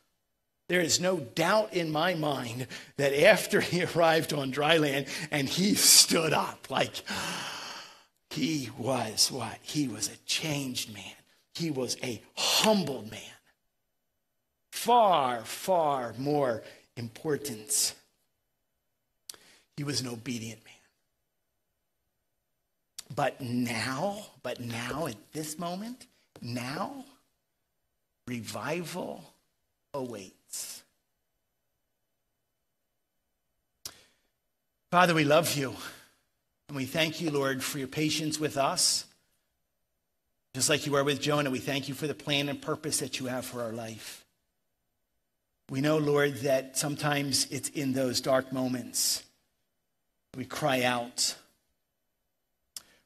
There 0.70 0.82
is 0.82 1.00
no 1.00 1.18
doubt 1.18 1.74
in 1.74 1.92
my 1.92 2.14
mind 2.14 2.68
that 2.98 3.14
after 3.14 3.62
he 3.62 3.84
arrived 3.96 4.34
on 4.34 4.52
dry 4.52 4.78
land 4.78 5.08
and 5.32 5.48
he 5.48 5.76
stood 5.76 6.34
up, 6.34 6.70
like 6.70 7.04
he 8.30 8.70
was 8.78 9.32
what? 9.32 9.60
He 9.62 9.88
was 9.88 10.08
a 10.10 10.18
changed 10.26 10.94
man. 10.94 11.04
He 11.56 11.70
was 11.70 11.98
a 12.04 12.22
humbled 12.36 13.12
man. 13.12 13.20
Far, 14.72 15.46
far 15.46 16.14
more 16.18 16.64
importance. 16.98 17.94
He 19.78 19.84
was 19.84 20.02
an 20.02 20.08
obedient 20.08 20.64
man. 20.66 20.73
But 23.14 23.42
now, 23.42 24.26
but 24.42 24.60
now 24.60 25.08
at 25.08 25.16
this 25.34 25.60
moment, 25.60 26.08
now, 26.42 27.06
revival 28.28 29.24
awaits. 29.94 30.84
Father, 34.90 35.14
we 35.14 35.24
love 35.24 35.56
you. 35.56 35.76
And 36.70 36.78
we 36.78 36.86
thank 36.86 37.22
you, 37.22 37.30
Lord, 37.30 37.64
for 37.64 37.78
your 37.78 37.88
patience 37.88 38.40
with 38.40 38.58
us. 38.58 39.06
Just 40.56 40.70
like 40.70 40.86
you 40.86 40.96
are 40.96 41.04
with 41.04 41.22
Jonah, 41.22 41.50
we 41.50 41.60
thank 41.60 41.88
you 41.88 41.94
for 41.94 42.08
the 42.08 42.14
plan 42.14 42.48
and 42.48 42.62
purpose 42.62 43.00
that 43.00 43.20
you 43.20 43.26
have 43.26 43.46
for 43.46 43.62
our 43.62 43.72
life. 43.72 44.24
We 45.70 45.82
know, 45.82 45.98
Lord, 45.98 46.38
that 46.38 46.78
sometimes 46.78 47.48
it's 47.52 47.70
in 47.70 47.94
those 47.94 48.22
dark 48.22 48.54
moments 48.54 49.24
we 50.36 50.46
cry 50.46 50.84
out 50.84 51.36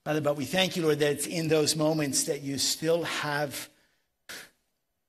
Father, 0.08 0.22
but 0.22 0.38
we 0.38 0.46
thank 0.46 0.78
you, 0.78 0.84
Lord, 0.84 1.00
that 1.00 1.12
it's 1.12 1.28
in 1.28 1.50
those 1.50 1.76
moments 1.76 2.24
that 2.24 2.42
you 2.42 2.58
still 2.60 3.04
have 3.04 3.68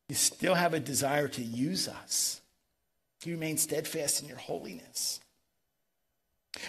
you 0.09 0.17
still 0.17 0.55
have 0.55 0.75
a 0.75 0.81
desire 0.81 1.29
to 1.29 1.41
use 1.41 1.87
us. 1.87 2.41
You 3.25 3.35
remain 3.35 3.59
steadfast 3.59 4.21
in 4.23 4.29
your 4.29 4.39
holiness. 4.39 5.21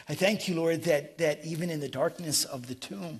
I 0.08 0.14
thank 0.14 0.48
you, 0.48 0.54
Lord, 0.54 0.84
that, 0.84 1.18
that 1.18 1.44
even 1.44 1.72
in 1.72 1.80
the 1.80 1.90
darkness 1.90 2.46
of 2.46 2.68
the 2.68 2.76
tomb, 2.76 3.20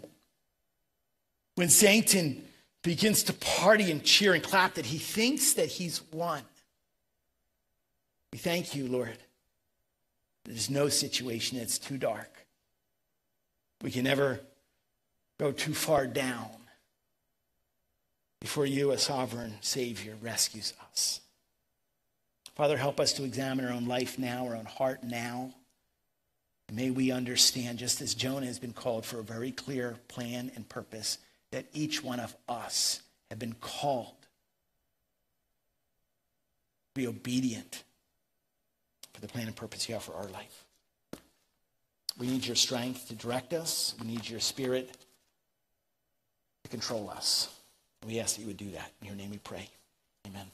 when 1.56 1.70
Satan 1.70 2.46
begins 2.84 3.24
to 3.24 3.34
party 3.34 3.90
and 3.90 4.04
cheer 4.04 4.36
and 4.36 4.44
clap, 4.44 4.76
that 4.76 4.86
he 4.86 5.00
thinks 5.00 5.54
that 5.54 5.70
he's 5.70 6.04
won. 6.12 6.44
We 8.32 8.38
thank 8.38 8.76
you, 8.76 8.88
Lord. 8.88 9.18
There's 10.46 10.70
no 10.70 10.88
situation 10.88 11.58
that's 11.58 11.80
too 11.80 11.98
dark. 11.98 12.46
We 13.82 13.90
can 13.90 14.04
never 14.04 14.42
go 15.40 15.52
too 15.52 15.74
far 15.74 16.06
down 16.06 16.50
before 18.42 18.66
you, 18.66 18.92
a 18.92 18.98
sovereign 18.98 19.56
Savior, 19.62 20.16
rescues 20.22 20.74
us. 20.92 21.22
Father, 22.56 22.78
help 22.78 23.00
us 23.00 23.14
to 23.14 23.24
examine 23.24 23.66
our 23.66 23.72
own 23.72 23.86
life 23.86 24.20
now, 24.20 24.48
our 24.48 24.56
own 24.56 24.66
heart 24.66 25.04
now. 25.04 25.54
May 26.72 26.90
we 26.90 27.12
understand, 27.12 27.80
just 27.80 28.02
as 28.02 28.14
Jonah 28.14 28.46
has 28.46 28.60
been 28.60 28.74
called 28.74 29.06
for 29.06 29.20
a 29.20 29.24
very 29.24 29.52
clear 29.52 29.98
plan 30.08 30.52
and 30.56 30.68
purpose, 30.68 31.18
that 31.52 31.66
each 31.74 32.04
one 32.04 32.20
of 32.20 32.36
us 32.48 33.02
have 33.30 33.40
been 33.40 33.56
called 33.60 34.16
to 36.94 37.02
be 37.02 37.08
obedient 37.08 37.84
for 39.14 39.22
the 39.22 39.28
plan 39.28 39.48
and 39.48 39.56
purpose 39.56 39.88
you 39.88 39.96
have 39.96 40.04
for 40.04 40.14
our 40.14 40.28
life. 40.28 40.66
We 42.18 42.28
need 42.28 42.46
your 42.46 42.56
strength 42.56 43.08
to 43.08 43.16
direct 43.16 43.54
us. 43.54 43.96
We 44.00 44.08
need 44.08 44.30
your 44.30 44.42
spirit 44.42 44.96
to 46.64 46.70
control 46.70 47.10
us. 47.10 47.50
We 48.06 48.20
ask 48.20 48.36
that 48.36 48.42
you 48.42 48.48
would 48.48 48.58
do 48.58 48.72
that. 48.72 48.92
In 49.02 49.08
your 49.08 49.16
name 49.16 49.32
we 49.32 49.38
pray. 49.40 49.70
Amen. 50.28 50.48